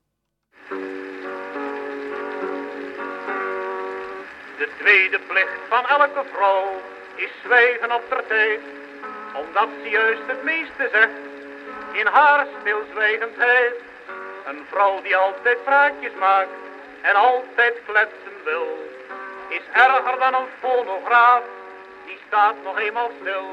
[4.58, 6.82] De tweede plicht van elke vrouw
[7.16, 8.60] is zwijgen op ter tijd,
[9.42, 11.22] omdat ze juist het meeste zegt
[11.94, 13.74] in haar stilzwijgendheid.
[14.46, 16.58] Een vrouw die altijd praatjes maakt
[17.02, 18.68] en altijd kletsen wil,
[19.50, 21.44] is erger dan een fonograaf,
[22.06, 23.46] die staat nog eenmaal stil.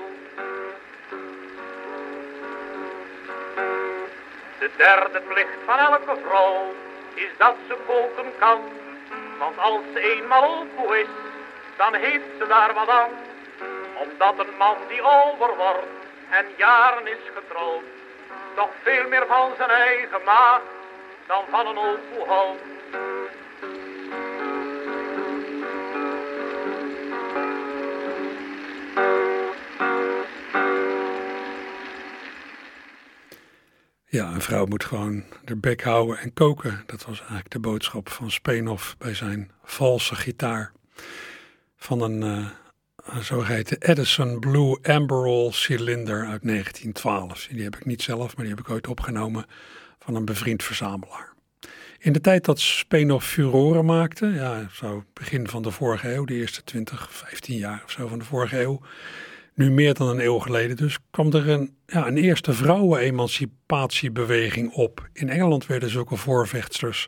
[4.59, 6.75] De derde plicht van elke vrouw
[7.15, 8.61] is dat ze koken kan.
[9.39, 11.09] Want als ze eenmaal opoe is,
[11.77, 13.11] dan heeft ze daar wat aan.
[13.95, 15.87] Omdat een man die ouder wordt
[16.31, 17.83] en jaren is getrouwd,
[18.55, 20.61] toch veel meer van zijn eigen maag
[21.27, 22.63] dan van een opoe houdt.
[34.11, 36.83] Ja, een vrouw moet gewoon de bek houden en koken.
[36.87, 40.73] Dat was eigenlijk de boodschap van Speenhoff bij zijn valse gitaar.
[41.77, 47.47] Van een uh, zogeheten Edison Blue Amberol cilinder uit 1912.
[47.51, 49.47] Die heb ik niet zelf, maar die heb ik ooit opgenomen
[49.99, 51.33] van een bevriend verzamelaar.
[51.99, 56.35] In de tijd dat Speenhoff furoren maakte, ja, zo begin van de vorige eeuw, de
[56.35, 58.81] eerste 20, 15 jaar of zo van de vorige eeuw,
[59.61, 65.09] nu meer dan een eeuw geleden dus, kwam er een, ja, een eerste vrouwenemancipatiebeweging op.
[65.13, 67.07] In Engeland werden zulke voorvechtsters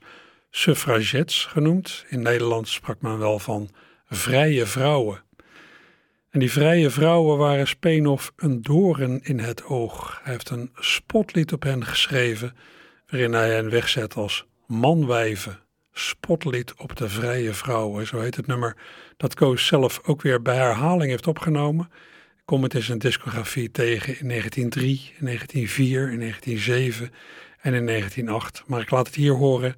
[0.51, 2.05] suffragettes genoemd.
[2.09, 3.71] In Nederland sprak men wel van
[4.07, 5.23] vrije vrouwen.
[6.31, 10.21] En die vrije vrouwen waren Speenhoff een doorn in het oog.
[10.23, 12.57] Hij heeft een spotlied op hen geschreven,
[13.07, 15.59] waarin hij hen wegzet als manwijven.
[15.93, 18.77] Spotlied op de vrije vrouwen, zo heet het nummer
[19.17, 21.89] dat Koos zelf ook weer bij herhaling heeft opgenomen
[22.45, 27.11] kom het in zijn discografie tegen in 1903, in 1904, in 1907
[27.61, 28.63] en in 1908.
[28.67, 29.77] Maar ik laat het hier horen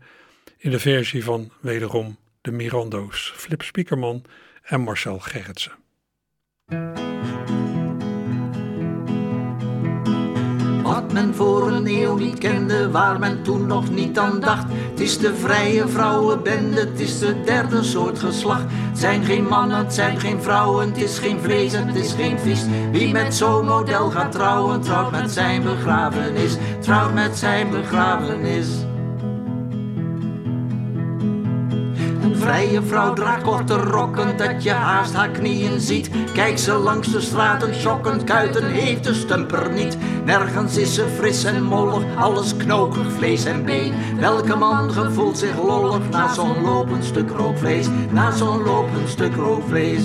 [0.56, 4.24] in de versie van wederom de Mirando's, Flip Spiekerman
[4.62, 5.72] en Marcel Gerritsen.
[11.14, 14.64] Men voor een eeuw niet kende, waar men toen nog niet aan dacht.
[14.90, 18.64] Het is de vrije vrouwenbende, het is de derde soort geslacht.
[18.90, 22.38] Het zijn geen mannen, het zijn geen vrouwen, het is geen vlees, het is geen
[22.38, 22.64] vis.
[22.92, 28.68] Wie met zo'n model gaat trouwen, trouwt met zijn begrafenis, trouwt met zijn begrafenis.
[32.44, 36.10] Vrije vrouw draagt korte rokken, dat je haast haar knieën ziet.
[36.32, 39.96] Kijk ze langs de straten, schokkend, kuiten heeft de stumper niet.
[40.24, 43.94] Nergens is ze fris en mollig, alles knokig, vlees en been.
[44.20, 50.02] Welke man gevoelt zich lollig na zo'n lopend stuk rookvlees, na zo'n lopend stuk rookvlees.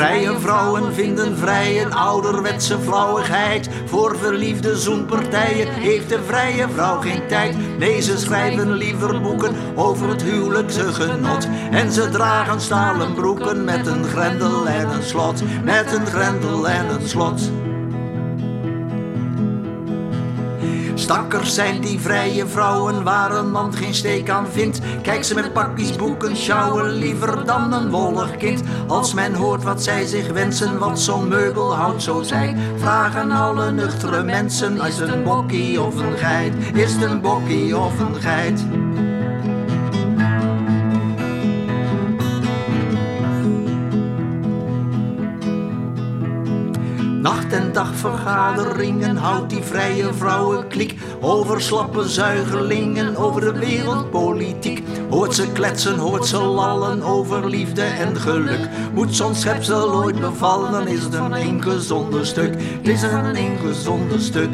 [0.00, 3.68] Vrije vrouwen vinden vrij een ouderwetse flauwigheid.
[3.86, 7.78] Voor verliefde zoenpartijen heeft de vrije vrouw geen tijd.
[7.78, 11.48] Nee, ze schrijven liever boeken over het huwelijkse genot.
[11.70, 15.42] En ze dragen stalen broeken met een grendel en een slot.
[15.64, 17.50] Met een grendel en een slot.
[21.10, 24.80] Stakkers zijn die vrije vrouwen waar een man geen steek aan vindt.
[25.02, 28.62] Kijk ze met pakjes boeken sjouwen liever dan een wollig kind.
[28.86, 32.56] Als men hoort wat zij zich wensen, wat zo'n meubel houdt zo zij.
[32.76, 36.54] Vragen alle nuchtere mensen, is een bokkie of een geit?
[36.74, 38.64] Is het een bokkie of een geit?
[47.30, 54.82] Nacht en dag vergaderingen houdt die vrije vrouwenkliek over slappe zuigelingen, over de wereldpolitiek.
[55.10, 58.68] Hoort ze kletsen, hoort ze lallen over liefde en geluk.
[58.94, 62.54] Moet zo'n schepsel ooit bevallen, is het een ingezonde stuk.
[62.54, 64.50] Het is een ingezonde stuk.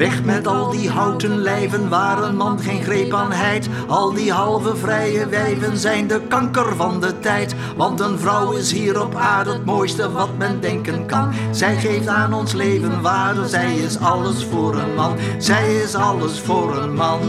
[0.00, 3.68] Weg met al die houten lijven waar een man geen greep aan heit.
[3.86, 7.54] Al die halve vrije wijven zijn de kanker van de tijd.
[7.76, 11.32] Want een vrouw is hier op aarde het mooiste wat men denken kan.
[11.50, 15.16] Zij geeft aan ons leven waarde, zij is alles voor een man.
[15.38, 17.20] Zij is alles voor een man.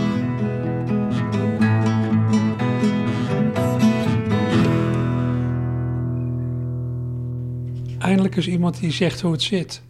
[7.99, 9.81] Eindelijk is iemand die zegt hoe het zit.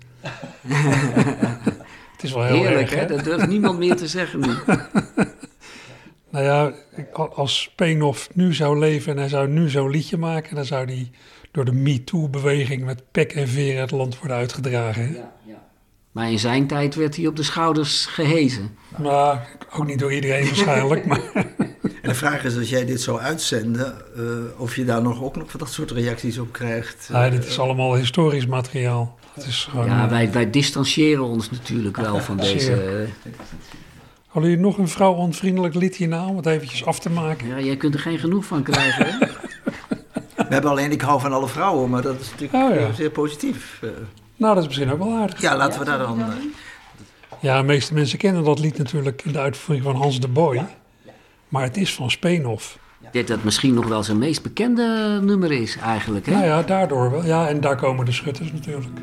[2.21, 3.05] het is wel heel Heerlijk, erg, hè?
[3.05, 4.53] Dat durft niemand meer te zeggen nu.
[6.31, 6.73] Nou ja,
[7.34, 11.12] als Speenhoff nu zou leven en hij zou nu zo'n liedje maken, dan zou hij
[11.51, 15.03] door de MeToo-beweging met pek en veren het land worden uitgedragen.
[15.03, 15.21] Hè?
[16.12, 18.77] Maar in zijn tijd werd hij op de schouders gehezen.
[18.97, 19.38] Nou,
[19.73, 21.45] ook niet door iedereen waarschijnlijk, maar
[22.02, 24.24] En de vraag is, als jij dit zou uitzenden, eh,
[24.62, 27.10] of je daar nog ook nog dat soort reacties op krijgt.
[27.12, 29.18] nee, dit is allemaal historisch materiaal.
[29.34, 32.74] Het is gewoon, Ja, eh, wij, wij distancieren ons natuurlijk wel van deze...
[32.74, 33.10] Eh,
[34.28, 37.48] Hadden jullie nog een vrouwonvriendelijk lied hierna om het eventjes af te maken?
[37.48, 39.18] ja, jij kunt er geen genoeg van krijgen, hè?
[40.48, 42.88] We hebben alleen Ik hou van alle vrouwen, maar dat is natuurlijk Oh, ja.
[42.88, 43.80] eh, zeer positief.
[43.82, 43.90] Eh,
[44.36, 45.42] Nou, dat is misschien ook wel aardig.
[45.42, 46.20] ja, laten we daar dan...
[46.22, 46.28] eh,
[47.40, 50.66] Ja, de meeste mensen kennen dat lied natuurlijk in de uitvoering van Hans de Boy.
[51.52, 52.78] Maar het is van Speenhoff.
[53.12, 56.32] Dit dat misschien nog wel zijn meest bekende nummer is eigenlijk, hè?
[56.32, 57.26] Nou ja, daardoor wel.
[57.26, 59.00] Ja, en daar komen de schutters natuurlijk.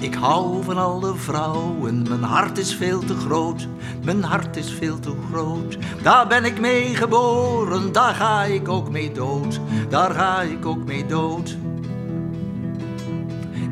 [0.00, 3.68] Ik hou van alle vrouwen, mijn hart is veel te groot,
[4.04, 5.78] mijn hart is veel te groot.
[6.02, 10.84] Daar ben ik mee geboren, daar ga ik ook mee dood, daar ga ik ook
[10.84, 11.56] mee dood.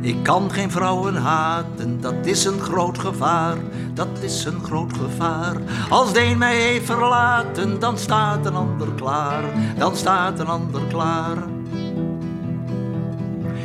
[0.01, 3.57] Ik kan geen vrouwen haten, dat is een groot gevaar,
[3.95, 5.57] dat is een groot gevaar.
[5.89, 9.43] Als de een mij heeft verlaten, dan staat een ander klaar,
[9.79, 11.37] dan staat een ander klaar.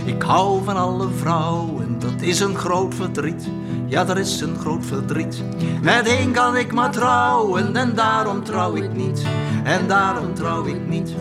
[0.06, 3.50] Ik hou van alle vrouwen, dat is een groot verdriet.
[3.86, 5.44] Ja, dat is een groot verdriet.
[5.82, 9.26] Met één kan ik maar trouwen en daarom trouw ik niet.
[9.64, 11.16] En daarom trouw ik niet.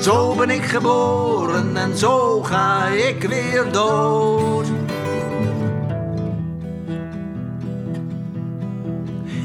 [0.00, 4.66] Zo ben ik geboren en zo ga ik weer dood.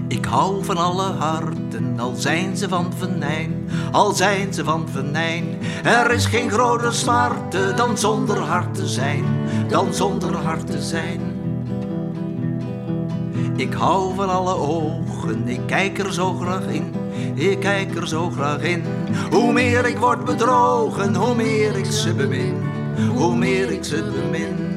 [0.07, 5.45] Ik hou van alle harten, al zijn ze van venijn, al zijn ze van venijn.
[5.83, 9.25] Er is geen groter smarte dan zonder hart te zijn,
[9.67, 11.21] dan zonder hart te zijn.
[13.55, 16.93] Ik hou van alle ogen, ik kijk er zo graag in,
[17.33, 18.83] ik kijk er zo graag in.
[19.31, 22.63] Hoe meer ik word bedrogen, hoe meer ik ze bemin,
[23.13, 24.73] hoe meer ik ze bemin.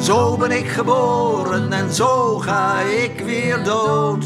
[0.00, 4.24] Zo ben ik geboren en zo ga ik weer dood.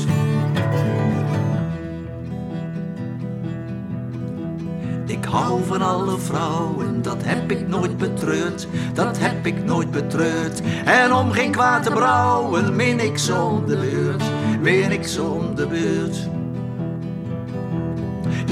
[5.06, 10.60] Ik hou van alle vrouwen, dat heb ik nooit betreurd, dat heb ik nooit betreurd.
[10.84, 14.22] En om geen kwaad te brouwen, min ik zo om de beurt,
[14.66, 16.28] weer ik zo om de beurt.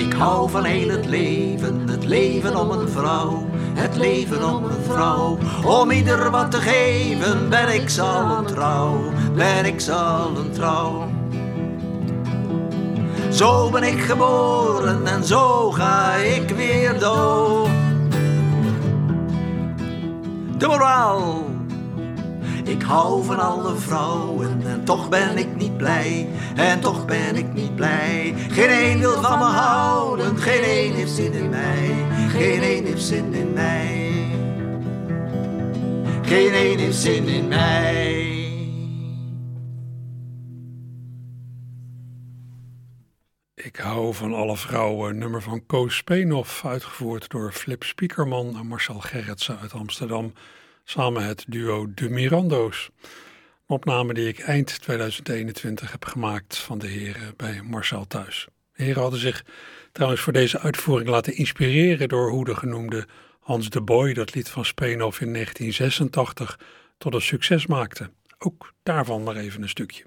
[0.07, 4.85] Ik hou van heel het leven, het leven om een vrouw, het leven om een
[4.89, 5.39] vrouw.
[5.65, 9.01] Om ieder wat te geven, ben ik zal trouw,
[9.35, 11.09] ben ik zal een trouw.
[13.31, 17.69] Zo ben ik geboren en zo ga ik weer dood.
[20.59, 21.44] De moraal.
[22.65, 26.29] Ik hou van alle vrouwen en toch ben ik niet blij.
[26.57, 28.35] En toch ben ik niet blij.
[28.37, 32.07] Geen een wil van me houden, geen een heeft zin in mij.
[32.29, 34.12] Geen een heeft zin in mij.
[36.23, 38.33] Geen een heeft zin in mij.
[43.55, 49.01] Ik hou van alle vrouwen, nummer van Koos Speenhoff, uitgevoerd door Flip Spiekerman en Marcel
[49.01, 50.33] Gerritsen uit Amsterdam,
[50.85, 52.91] samen het duo De Mirando's.
[53.03, 58.47] Een opname die ik eind 2021 heb gemaakt van de heren bij Marcel thuis.
[58.72, 59.45] De heren hadden zich
[59.93, 63.07] trouwens voor deze uitvoering laten inspireren door hoe de genoemde
[63.41, 66.59] Hans de Boy dat lied van Speenhoff in 1986
[66.99, 68.11] tot een succes maakte.
[68.39, 70.05] Ook daarvan maar even een stukje.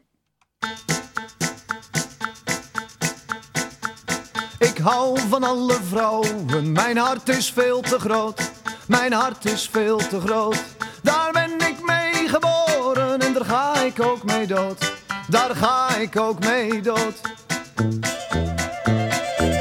[4.59, 8.56] Ik hou van alle vrouwen, mijn hart is veel te groot.
[8.87, 10.63] Mijn hart is veel te groot.
[11.01, 14.93] Daar ben ik mee geboren en daar ga ik ook mee dood.
[15.29, 17.21] Daar ga ik ook mee dood.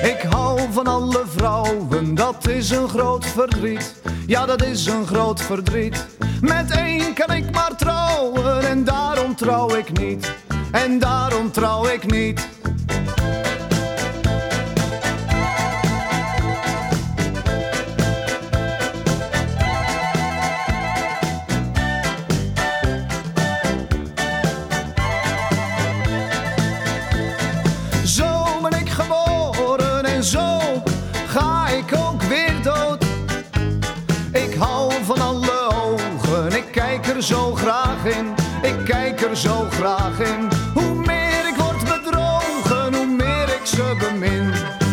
[0.03, 3.95] Ik hou van alle vrouwen, dat is een groot verdriet.
[4.27, 6.07] Ja, dat is een groot verdriet.
[6.41, 10.35] Met één kan ik maar trouwen en daarom trouw ik niet.
[10.72, 12.49] En daarom trouw ik niet.
[39.37, 40.49] Zo graag in.
[40.74, 44.53] Hoe meer ik word bedrogen, hoe meer ik ze bemin.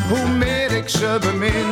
[0.09, 1.69] Hoe meer ik ze bemin.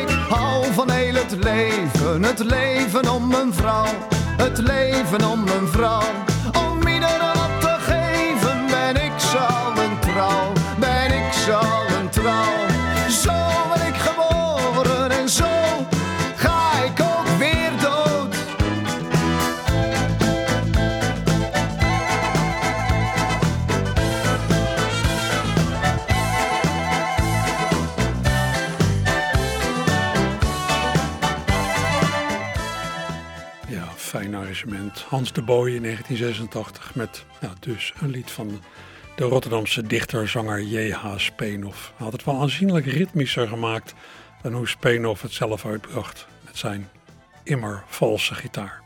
[0.00, 3.86] Ik hou van heel het leven, het leven om een vrouw.
[4.36, 6.01] Het leven om een vrouw.
[35.30, 38.60] De Boy in 1986 met ja, dus een lied van
[39.16, 41.18] de Rotterdamse dichter-zanger J.H.
[41.18, 41.92] Speenhoff.
[41.96, 43.94] Hij had het wel aanzienlijk ritmischer gemaakt
[44.42, 46.88] dan hoe Speenhoff het zelf uitbracht met zijn
[47.42, 48.82] immer valse gitaar.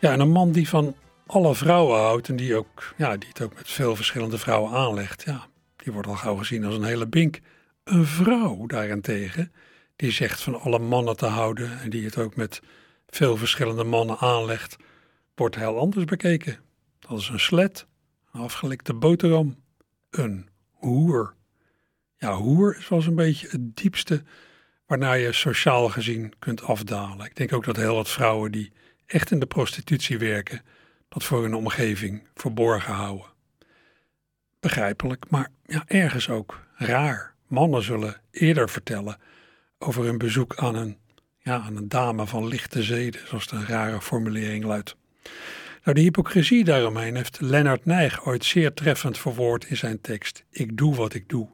[0.00, 0.94] Ja, en een man die van
[1.26, 5.22] alle vrouwen houdt en die, ook, ja, die het ook met veel verschillende vrouwen aanlegt,
[5.26, 5.46] ja,
[5.76, 7.40] die wordt al gauw gezien als een hele bink.
[7.84, 9.52] Een vrouw daarentegen,
[9.96, 12.60] die zegt van alle mannen te houden en die het ook met
[13.08, 14.76] veel verschillende mannen aanlegt,
[15.34, 16.58] wordt heel anders bekeken.
[16.98, 17.86] Dat is een slet,
[18.32, 19.56] een afgelikte boterham,
[20.10, 21.34] een hoer.
[22.16, 24.22] Ja, hoer is wel eens een beetje het diepste
[24.86, 27.26] waarnaar je sociaal gezien kunt afdalen.
[27.26, 28.72] Ik denk ook dat heel wat vrouwen die
[29.06, 30.62] echt in de prostitutie werken,
[31.08, 33.26] dat voor hun omgeving verborgen houden.
[34.60, 37.34] Begrijpelijk, maar ja, ergens ook raar.
[37.46, 39.16] Mannen zullen eerder vertellen
[39.78, 40.98] over hun bezoek aan een,
[41.38, 44.96] ja, aan een dame van lichte zeden, zoals de rare formulering luidt.
[45.84, 50.76] Nou, de hypocrisie daaromheen heeft Lennart Nijg ooit zeer treffend verwoord in zijn tekst Ik
[50.76, 51.48] doe wat ik doe.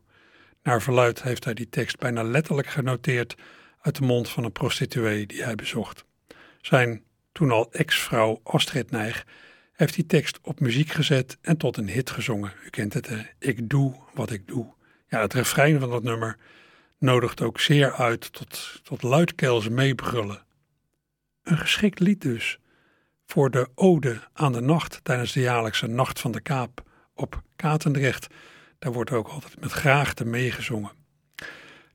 [0.63, 3.35] Naar verluid heeft hij die tekst bijna letterlijk genoteerd
[3.81, 6.05] uit de mond van een prostituee die hij bezocht.
[6.61, 7.03] Zijn
[7.33, 9.25] toen al ex-vrouw Astrid Nijg
[9.73, 12.53] heeft die tekst op muziek gezet en tot een hit gezongen.
[12.65, 13.23] U kent het, hè?
[13.39, 14.75] Ik doe wat ik doe.
[15.09, 16.37] Ja, het refrein van dat nummer
[16.99, 20.45] nodigt ook zeer uit tot, tot luidkeels meebrullen.
[21.43, 22.59] Een geschikt lied dus
[23.31, 26.83] voor de ode aan de nacht tijdens de jaarlijkse Nacht van de Kaap
[27.15, 28.27] op Katendrecht.
[28.79, 30.91] Daar wordt ook altijd met graagte meegezongen.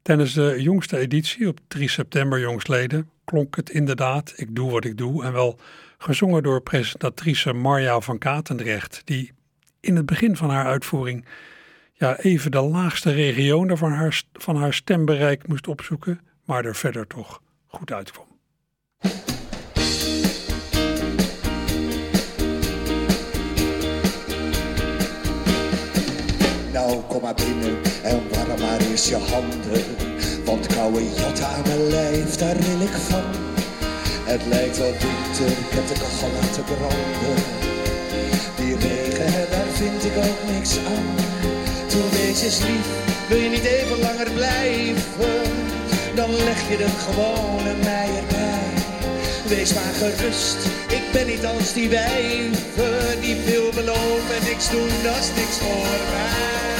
[0.01, 4.97] Tijdens de jongste editie op 3 september jongstleden klonk het inderdaad Ik doe wat ik
[4.97, 5.59] doe en wel
[5.97, 9.31] gezongen door presentatrice Marja van Katendrecht die
[9.79, 11.25] in het begin van haar uitvoering
[11.93, 17.07] ja, even de laagste regionen van haar, van haar stembereik moest opzoeken, maar er verder
[17.07, 18.32] toch goed uitkwam.
[27.01, 29.85] Kom maar binnen en warm maar eens je handen.
[30.45, 33.23] Want koude jat aan mijn lijf, daar ril ik van.
[34.23, 37.43] Het lijkt wel winter, ik heb de kachel laten branden.
[38.57, 41.15] Die regen, daar vind ik ook niks aan.
[41.87, 42.87] Toen wees eens lief,
[43.27, 45.41] wil je niet even langer blijven?
[46.15, 48.73] Dan leg je er gewoon een mij erbij.
[49.47, 54.89] Wees maar gerust, ik ben niet als die wijven Die veel beloven en niks doen,
[55.03, 56.72] dat is niks voor mij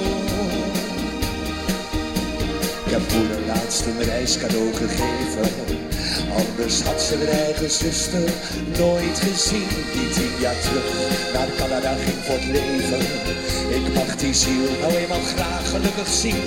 [2.86, 5.50] Ik heb moeder laatst een reiscadeau gegeven.
[6.36, 8.30] Anders had ze haar eigen zuster
[8.78, 9.68] nooit gezien.
[9.94, 10.92] Die tien jaar terug
[11.34, 13.00] naar Canada ging voor het leven.
[13.70, 16.44] Ik mag die ziel nou eenmaal graag gelukkig zien.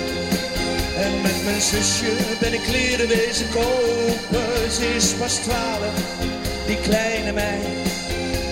[0.97, 4.71] En met mijn zusje ben ik kleren wezen kopen.
[4.71, 5.95] Ze is pas twaalf,
[6.67, 7.89] die kleine meid.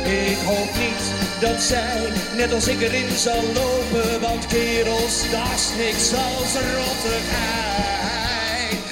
[0.05, 4.21] Ik hoop niet dat zij, net als ik erin zal lopen.
[4.21, 7.99] Want kerels, dat is niks als rottigheid.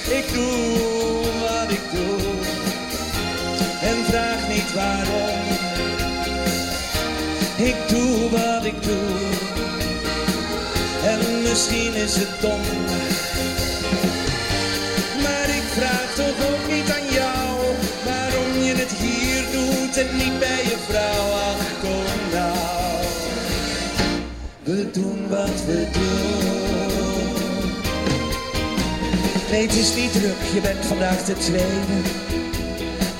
[0.08, 2.18] Ik doe wat ik doe
[3.80, 5.38] en vraag niet waarom.
[7.56, 9.28] Ik doe wat ik doe
[11.04, 12.60] en misschien is het dom.
[15.22, 17.58] Maar ik vraag toch ook niet aan jou
[18.04, 21.30] waarom je het hier doet en niet bij je vrouw.
[21.32, 21.68] Ach,
[24.62, 26.68] We doen wat we doen.
[29.50, 31.96] Nee, het is niet druk, je bent vandaag de tweede.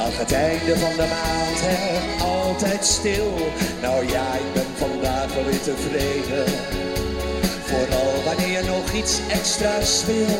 [0.00, 3.34] Aan het einde van de maand, hè, altijd stil.
[3.82, 6.44] Nou ja, ik ben vandaag wel weer tevreden.
[7.64, 10.38] Vooral wanneer je nog iets extra's wil.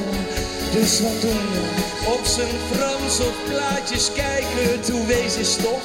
[0.73, 1.65] Dus wat doen we?
[2.07, 5.85] Op zijn Frans of plaatjes kijken, toe wees eens toch.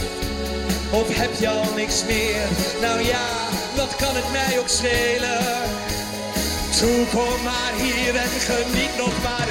[0.94, 2.48] Of heb je al niks meer?
[2.82, 3.28] Nou ja,
[3.76, 5.44] wat kan het mij ook schelen?
[6.78, 9.43] Toe kom maar hier en geniet nog maar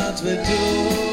[0.00, 1.08] wat we doen.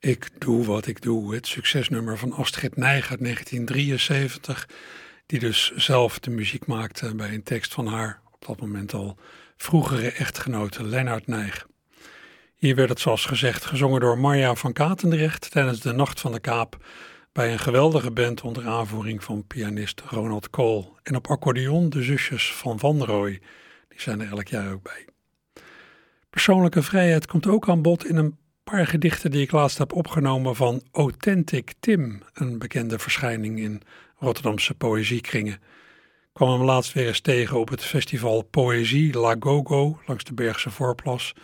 [0.00, 4.68] Ik doe wat ik doe, het succesnummer van Astrid Nijg uit 1973,
[5.26, 9.18] die dus zelf de muziek maakte bij een tekst van haar, op dat moment al
[9.56, 11.66] vroegere echtgenote Lennart Nijg.
[12.62, 16.40] Hier werd het zoals gezegd gezongen door Marja van Katendrecht tijdens de Nacht van de
[16.40, 16.84] Kaap
[17.32, 22.52] bij een geweldige band onder aanvoering van pianist Ronald Kool en op accordeon de zusjes
[22.54, 23.40] van Van Rooij,
[23.88, 25.06] die zijn er elk jaar ook bij.
[26.30, 30.56] Persoonlijke vrijheid komt ook aan bod in een paar gedichten die ik laatst heb opgenomen
[30.56, 33.82] van Authentic Tim, een bekende verschijning in
[34.18, 35.54] Rotterdamse poëziekringen.
[35.54, 40.34] Ik kwam hem laatst weer eens tegen op het festival Poëzie La Gogo langs de
[40.34, 41.34] Bergse Voorplas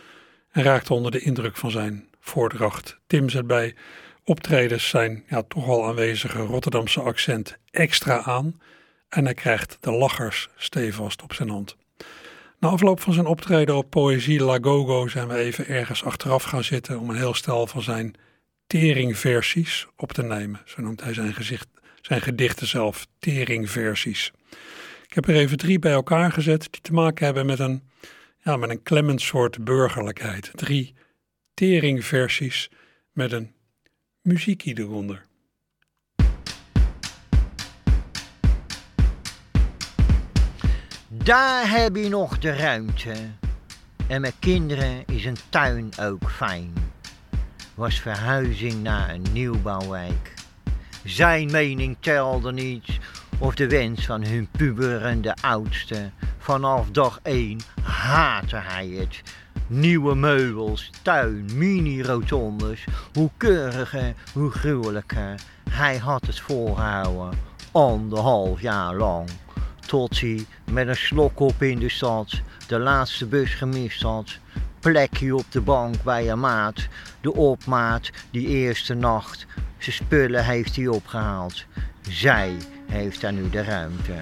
[0.51, 2.99] en raakte onder de indruk van zijn voordracht.
[3.07, 3.75] Tim zet bij
[4.25, 8.61] optredens zijn ja, toch al aanwezige Rotterdamse accent extra aan
[9.09, 11.77] en hij krijgt de lachers stevast op zijn hand.
[12.59, 16.65] Na afloop van zijn optreden op Poëzie La Gogo zijn we even ergens achteraf gaan
[16.65, 18.15] zitten om een heel stel van zijn
[18.67, 20.61] teringversies op te nemen.
[20.65, 21.69] Zo noemt hij zijn, gezicht,
[22.01, 24.33] zijn gedichten zelf, teringversies.
[25.09, 27.83] Ik heb er even drie bij elkaar gezet die te maken hebben met een,
[28.43, 30.51] ja, met een klemmend soort burgerlijkheid.
[30.55, 30.95] Drie
[31.55, 32.71] teringversies
[33.13, 33.55] met een
[34.23, 35.27] muziekie eronder.
[41.09, 43.15] Daar heb je nog de ruimte.
[44.09, 46.73] En met kinderen is een tuin ook fijn.
[47.75, 50.35] Was verhuizing naar een nieuwbouwwijk.
[51.05, 52.99] Zijn mening telde niet,
[53.39, 56.11] of de wens van hun puberende oudste.
[56.39, 59.23] Vanaf dag één haatte hij het.
[59.67, 62.85] Nieuwe meubels, tuin, mini-rotondes.
[63.13, 65.35] Hoe keuriger, hoe gruwelijker.
[65.71, 67.39] Hij had het volgehouden,
[67.73, 69.29] anderhalf jaar lang.
[69.87, 74.39] Tot hij met een slok op in de stad de laatste bus gemist had.
[74.81, 76.89] Plekje op de bank bij een maat.
[77.21, 79.47] De opmaat die eerste nacht.
[79.79, 81.65] Zijn spullen heeft hij opgehaald.
[82.09, 82.57] Zij
[82.87, 84.13] heeft daar nu de ruimte.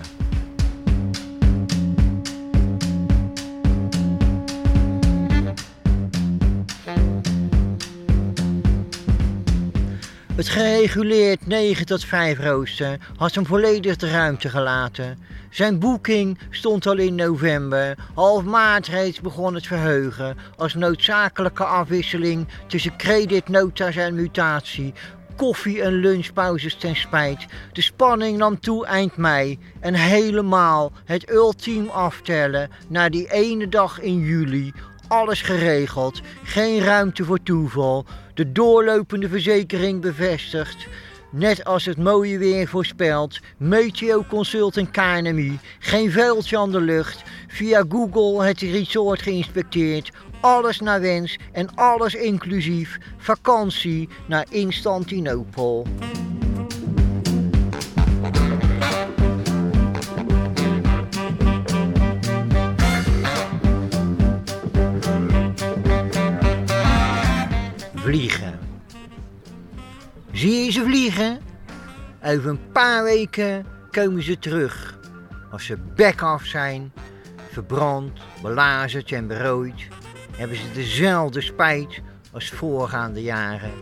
[10.37, 15.19] Het gereguleerd 9 tot 5 rooster had hem volledig de ruimte gelaten.
[15.51, 17.99] Zijn boeking stond al in november.
[18.15, 24.95] Half maart reeds begon het verheugen als noodzakelijke afwisseling tussen creditnota's en mutatie.
[25.37, 27.47] Koffie- en lunchpauzes ten spijt.
[27.73, 34.01] De spanning nam toe eind mei en helemaal het ultiem aftellen naar die ene dag
[34.01, 34.73] in juli.
[35.09, 38.05] Alles geregeld, geen ruimte voor toeval.
[38.35, 40.87] De doorlopende verzekering bevestigd.
[41.31, 45.59] Net als het mooie weer voorspelt, Meteo Consult en KNMI.
[45.79, 47.23] Geen vuiltje aan de lucht.
[47.49, 50.11] Via Google het resort geïnspecteerd.
[50.47, 52.99] Alles naar wens en alles inclusief.
[53.17, 55.87] Vakantie naar Instantinopel.
[67.95, 68.59] Vliegen.
[70.33, 71.41] Zie je ze vliegen?
[72.25, 74.99] Over een paar weken komen ze terug.
[75.51, 76.93] Als ze bek af zijn,
[77.51, 79.89] verbrand, belazerd en berooid,
[80.37, 82.01] hebben ze dezelfde spijt
[82.33, 83.73] als voorgaande jaren.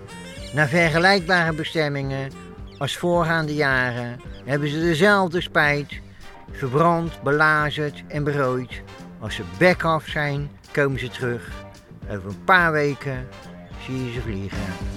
[0.53, 2.31] Naar vergelijkbare bestemmingen
[2.79, 6.01] als voorgaande jaren hebben ze dezelfde spijt,
[6.53, 8.83] verbrand, belazerd en berooid.
[9.21, 11.51] Als ze bek af zijn, komen ze terug.
[12.11, 13.27] Over een paar weken
[13.87, 14.94] zie je ze vliegen.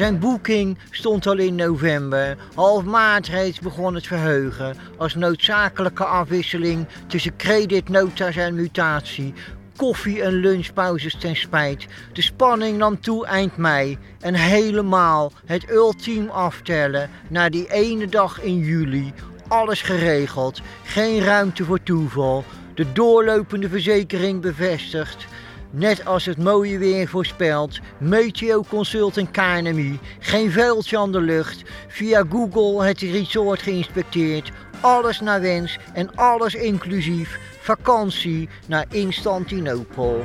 [0.00, 2.36] Zijn boeking stond al in november.
[2.54, 9.34] Half maart reeds begon het verheugen als noodzakelijke afwisseling tussen creditnota's en mutatie.
[9.76, 11.86] Koffie- en lunchpauzes ten spijt.
[12.12, 18.40] De spanning nam toe eind mei en helemaal het ultiem aftellen naar die ene dag
[18.42, 19.12] in juli.
[19.48, 22.44] Alles geregeld, geen ruimte voor toeval.
[22.74, 25.26] De doorlopende verzekering bevestigd.
[25.72, 29.98] Net als het mooie weer voorspelt, Meteo Consult en KNMI.
[30.18, 31.62] Geen vuiltje aan de lucht.
[31.88, 34.50] Via Google het resort geïnspecteerd.
[34.80, 37.38] Alles naar wens en alles inclusief.
[37.60, 40.24] Vakantie naar Instantinopel.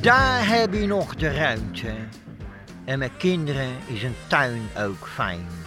[0.00, 1.94] Daar heb je nog de ruimte.
[2.84, 5.57] En met kinderen is een tuin ook fijn.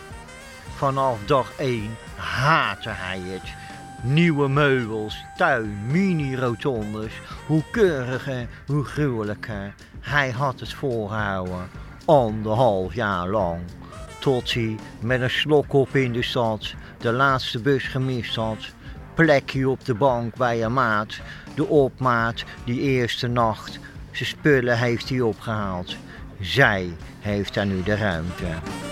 [0.82, 3.54] Vanaf dag 1 haatte hij het.
[4.02, 7.14] Nieuwe meubels, tuin, mini-rotondes.
[7.48, 9.74] Hoe keuriger, hoe gruwelijker.
[10.00, 11.70] Hij had het volgehouden.
[12.06, 13.62] Anderhalf jaar lang.
[14.20, 18.70] Tot hij met een slok op in de stad de laatste bus gemist had.
[19.14, 21.20] Plekje op de bank bij een maat.
[21.56, 23.80] De opmaat die eerste nacht.
[24.12, 25.96] Zijn spullen heeft hij opgehaald.
[26.40, 28.91] Zij heeft daar nu de ruimte.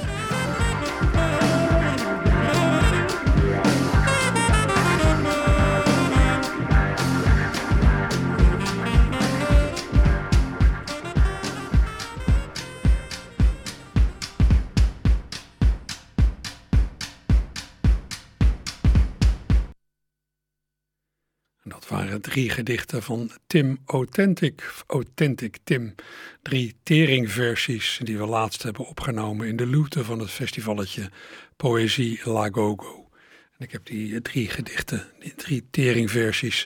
[22.40, 25.96] Drie gedichten van Tim Authentic, Authentic Tim.
[26.42, 31.10] Drie teringversies die we laatst hebben opgenomen in de luwte van het festivalletje
[31.58, 33.10] Poëzie Lagogo.
[33.58, 36.66] En ik heb die drie gedichten, die drie teringversies,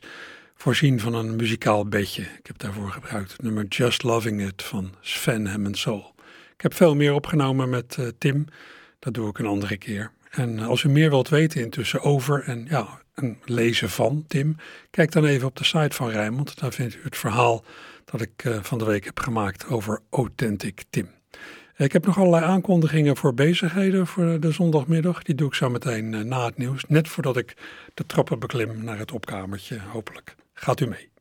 [0.55, 2.21] voorzien van een muzikaal bedje.
[2.21, 6.13] Ik heb daarvoor gebruikt het nummer Just Loving It van Sven Hammond Soul.
[6.55, 8.45] Ik heb veel meer opgenomen met uh, Tim,
[8.99, 10.11] dat doe ik een andere keer.
[10.29, 14.55] En als u meer wilt weten intussen over en ja, een lezen van Tim,
[14.89, 16.59] kijk dan even op de site van Rijnmond.
[16.59, 17.63] Daar vindt u het verhaal
[18.05, 21.09] dat ik uh, van de week heb gemaakt over Authentic Tim.
[21.77, 25.23] Ik heb nog allerlei aankondigingen voor bezigheden voor de zondagmiddag.
[25.23, 27.57] Die doe ik zo meteen uh, na het nieuws, net voordat ik
[27.93, 29.79] de trappen beklim naar het opkamertje.
[29.79, 31.12] Hopelijk gaat u mee.